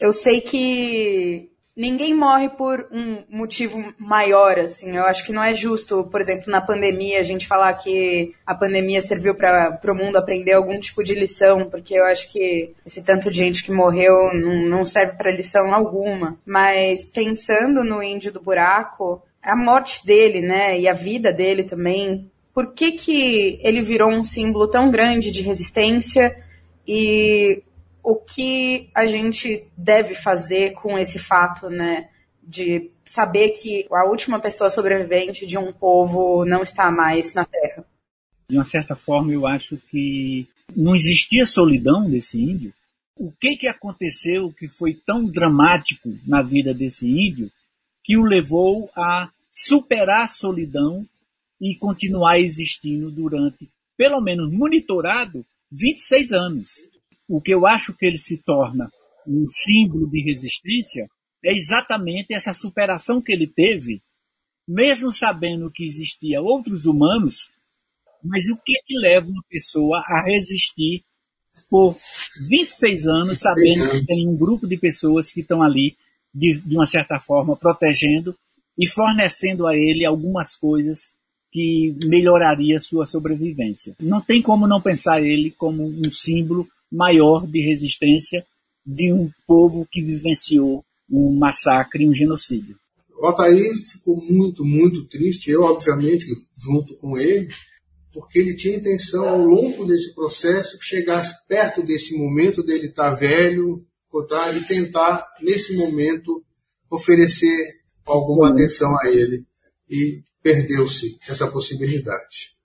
eu 0.00 0.12
sei 0.12 0.40
que 0.40 1.50
ninguém 1.78 2.12
morre 2.12 2.48
por 2.48 2.88
um 2.90 3.22
motivo 3.28 3.94
maior, 3.96 4.58
assim. 4.58 4.96
Eu 4.96 5.04
acho 5.04 5.24
que 5.24 5.32
não 5.32 5.42
é 5.42 5.54
justo, 5.54 6.02
por 6.10 6.20
exemplo, 6.20 6.50
na 6.50 6.60
pandemia, 6.60 7.20
a 7.20 7.22
gente 7.22 7.46
falar 7.46 7.72
que 7.74 8.34
a 8.44 8.52
pandemia 8.52 9.00
serviu 9.00 9.32
para 9.32 9.78
o 9.84 9.94
mundo 9.94 10.16
aprender 10.16 10.52
algum 10.52 10.78
tipo 10.80 11.04
de 11.04 11.14
lição, 11.14 11.70
porque 11.70 11.94
eu 11.94 12.04
acho 12.04 12.32
que 12.32 12.74
esse 12.84 13.00
tanto 13.02 13.30
de 13.30 13.38
gente 13.38 13.62
que 13.62 13.70
morreu 13.70 14.34
não, 14.34 14.66
não 14.66 14.86
serve 14.86 15.12
para 15.12 15.30
lição 15.30 15.72
alguma. 15.72 16.36
Mas 16.44 17.06
pensando 17.06 17.84
no 17.84 18.02
índio 18.02 18.32
do 18.32 18.42
buraco, 18.42 19.22
a 19.40 19.54
morte 19.54 20.04
dele, 20.04 20.40
né, 20.40 20.78
e 20.80 20.88
a 20.88 20.92
vida 20.92 21.32
dele 21.32 21.62
também, 21.62 22.28
por 22.52 22.74
que 22.74 22.92
que 22.92 23.60
ele 23.62 23.80
virou 23.80 24.10
um 24.10 24.24
símbolo 24.24 24.66
tão 24.66 24.90
grande 24.90 25.30
de 25.30 25.42
resistência 25.42 26.36
e 26.84 27.62
o 28.08 28.16
que 28.16 28.88
a 28.94 29.06
gente 29.06 29.66
deve 29.76 30.14
fazer 30.14 30.72
com 30.72 30.98
esse 30.98 31.18
fato, 31.18 31.68
né? 31.68 32.08
De 32.42 32.90
saber 33.04 33.50
que 33.50 33.86
a 33.92 34.08
última 34.08 34.40
pessoa 34.40 34.70
sobrevivente 34.70 35.46
de 35.46 35.58
um 35.58 35.70
povo 35.70 36.42
não 36.46 36.62
está 36.62 36.90
mais 36.90 37.34
na 37.34 37.44
Terra. 37.44 37.84
De 38.48 38.56
uma 38.56 38.64
certa 38.64 38.96
forma, 38.96 39.30
eu 39.30 39.46
acho 39.46 39.76
que 39.90 40.48
não 40.74 40.96
existia 40.96 41.44
solidão 41.44 42.08
desse 42.08 42.40
índio. 42.40 42.72
O 43.14 43.30
que, 43.30 43.58
que 43.58 43.68
aconteceu 43.68 44.50
que 44.58 44.68
foi 44.68 44.94
tão 44.94 45.26
dramático 45.26 46.08
na 46.26 46.42
vida 46.42 46.72
desse 46.72 47.06
índio 47.06 47.52
que 48.02 48.16
o 48.16 48.22
levou 48.22 48.90
a 48.96 49.28
superar 49.52 50.22
a 50.22 50.28
solidão 50.28 51.06
e 51.60 51.76
continuar 51.76 52.38
existindo 52.38 53.10
durante, 53.10 53.68
pelo 53.98 54.18
menos 54.22 54.50
monitorado, 54.50 55.44
26 55.70 56.32
anos 56.32 56.70
o 57.28 57.40
que 57.40 57.52
eu 57.52 57.66
acho 57.66 57.94
que 57.94 58.06
ele 58.06 58.18
se 58.18 58.38
torna 58.38 58.90
um 59.26 59.46
símbolo 59.46 60.08
de 60.08 60.22
resistência 60.22 61.06
é 61.44 61.52
exatamente 61.52 62.34
essa 62.34 62.52
superação 62.52 63.20
que 63.20 63.32
ele 63.32 63.46
teve, 63.46 64.02
mesmo 64.66 65.12
sabendo 65.12 65.70
que 65.70 65.84
existia 65.84 66.40
outros 66.40 66.86
humanos, 66.86 67.48
mas 68.24 68.48
o 68.50 68.56
que, 68.56 68.74
que 68.86 68.98
leva 68.98 69.28
uma 69.28 69.44
pessoa 69.48 70.02
a 70.06 70.24
resistir 70.24 71.04
por 71.70 71.96
26 72.48 73.06
anos, 73.06 73.38
sabendo 73.40 73.90
que 73.90 74.06
tem 74.06 74.26
um 74.26 74.36
grupo 74.36 74.66
de 74.66 74.76
pessoas 74.76 75.30
que 75.30 75.40
estão 75.40 75.62
ali, 75.62 75.96
de, 76.34 76.60
de 76.60 76.74
uma 76.74 76.86
certa 76.86 77.20
forma, 77.20 77.56
protegendo 77.56 78.34
e 78.76 78.86
fornecendo 78.86 79.66
a 79.66 79.74
ele 79.74 80.04
algumas 80.04 80.56
coisas 80.56 81.12
que 81.50 81.96
melhoraria 82.04 82.78
sua 82.80 83.06
sobrevivência. 83.06 83.94
Não 84.00 84.20
tem 84.20 84.42
como 84.42 84.66
não 84.66 84.80
pensar 84.80 85.20
ele 85.20 85.50
como 85.50 85.84
um 85.84 86.10
símbolo 86.10 86.68
maior 86.90 87.46
de 87.46 87.60
resistência 87.64 88.44
de 88.84 89.12
um 89.12 89.30
povo 89.46 89.86
que 89.90 90.02
vivenciou 90.02 90.84
um 91.10 91.32
massacre, 91.38 92.08
um 92.08 92.14
genocídio. 92.14 92.76
O 93.18 93.26
Altair 93.26 93.74
ficou 93.90 94.16
muito, 94.22 94.64
muito 94.64 95.04
triste, 95.06 95.50
eu, 95.50 95.62
obviamente, 95.62 96.26
junto 96.56 96.96
com 96.96 97.18
ele, 97.18 97.48
porque 98.12 98.38
ele 98.38 98.54
tinha 98.54 98.76
intenção, 98.76 99.28
ao 99.28 99.44
longo 99.44 99.84
desse 99.84 100.14
processo, 100.14 100.78
que 100.78 100.84
chegasse 100.84 101.34
perto 101.46 101.82
desse 101.82 102.16
momento 102.16 102.62
dele 102.62 102.86
estar 102.86 103.10
velho 103.10 103.84
tá, 104.28 104.52
e 104.52 104.60
tentar, 104.64 105.26
nesse 105.42 105.76
momento, 105.76 106.42
oferecer 106.90 107.56
alguma 108.06 108.50
atenção 108.50 108.90
a 109.00 109.08
ele. 109.08 109.44
E 109.90 110.22
perdeu-se 110.42 111.18
essa 111.28 111.46
possibilidade. 111.46 112.56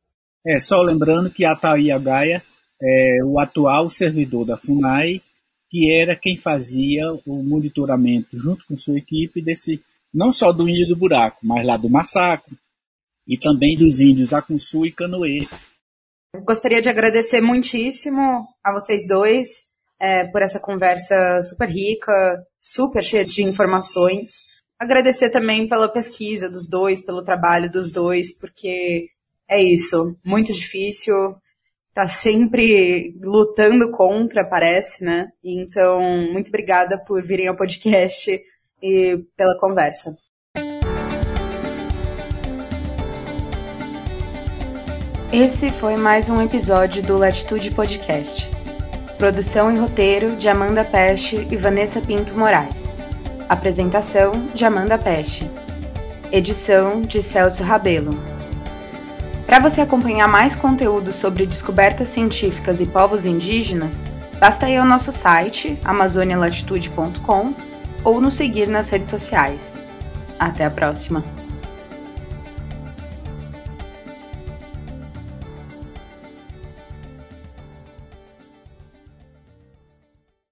É, 0.46 0.60
só 0.60 0.82
lembrando 0.82 1.32
que 1.32 1.46
Ataíra 1.46 2.00
Gaia 2.00 2.44
é, 2.84 3.24
o 3.24 3.40
atual 3.40 3.90
servidor 3.90 4.46
da 4.46 4.58
FUNAI, 4.58 5.22
que 5.70 5.92
era 5.92 6.16
quem 6.16 6.38
fazia 6.38 7.14
o 7.26 7.42
monitoramento 7.42 8.38
junto 8.38 8.66
com 8.68 8.76
sua 8.78 8.98
equipe 8.98 9.42
desse 9.42 9.82
não 10.14 10.32
só 10.32 10.52
do 10.52 10.70
índio 10.70 10.90
do 10.90 10.96
buraco, 10.96 11.40
mas 11.42 11.66
lá 11.66 11.78
do 11.78 11.90
massacre 11.90 12.56
e 13.28 13.38
também 13.38 13.78
dos 13.78 14.00
índios 14.00 14.34
Acunsu 14.34 14.86
e 14.86 14.92
Canoê. 14.92 15.48
Gostaria 16.46 16.82
de 16.82 16.90
agradecer 16.90 17.42
muitíssimo 17.42 18.46
a 18.64 18.74
vocês 18.74 19.08
dois 19.08 19.72
é, 20.00 20.26
por 20.26 20.42
essa 20.42 20.60
conversa 20.60 21.42
super 21.44 21.70
rica, 21.70 22.44
super 22.60 23.04
cheia 23.04 23.26
de 23.26 23.44
informações. 23.44 24.44
Agradecer 24.78 25.30
também 25.30 25.68
pela 25.68 25.88
pesquisa 25.88 26.50
dos 26.50 26.68
dois, 26.68 27.04
pelo 27.04 27.24
trabalho 27.24 27.72
dos 27.72 27.92
dois, 27.92 28.38
porque 28.38 29.08
é 29.48 29.62
isso, 29.62 30.18
muito 30.26 30.52
difícil, 30.52 31.36
tá 31.94 32.08
sempre 32.08 33.16
lutando 33.22 33.92
contra, 33.92 34.44
parece, 34.44 35.04
né? 35.04 35.28
Então, 35.44 36.02
muito 36.32 36.48
obrigada 36.48 36.98
por 36.98 37.22
virem 37.22 37.48
ao 37.48 37.56
podcast 37.56 38.42
e 38.82 39.18
pela 39.38 39.58
conversa. 39.60 40.16
Esse 45.32 45.72
foi 45.72 45.96
mais 45.96 46.30
um 46.30 46.42
episódio 46.42 47.02
do 47.02 47.18
Latitude 47.18 47.72
Podcast. 47.72 48.50
Produção 49.18 49.72
e 49.72 49.78
roteiro 49.78 50.36
de 50.36 50.48
Amanda 50.50 50.84
Peste 50.84 51.48
e 51.52 51.56
Vanessa 51.56 52.02
Pinto 52.02 52.38
Moraes. 52.38 52.96
Apresentação 53.48 54.32
de 54.54 54.66
Amanda 54.66 54.98
Peste. 54.98 55.50
Edição 56.32 57.02
de 57.02 57.22
Celso 57.22 57.64
Rabelo. 57.64 58.33
Para 59.54 59.70
você 59.70 59.82
acompanhar 59.82 60.28
mais 60.28 60.56
conteúdo 60.56 61.14
sobre 61.14 61.46
descobertas 61.46 62.10
científicas 62.10 62.82
e 62.82 62.88
povos 62.88 63.24
indígenas, 63.24 64.04
basta 64.40 64.68
ir 64.68 64.78
ao 64.78 64.86
nosso 64.88 65.12
site 65.12 65.78
amazonialatitude.com 65.84 67.54
ou 68.04 68.20
nos 68.20 68.34
seguir 68.34 68.68
nas 68.68 68.90
redes 68.90 69.12
sociais. 69.12 69.86
Até 70.40 70.66
a 70.66 70.72
próxima! 70.72 71.43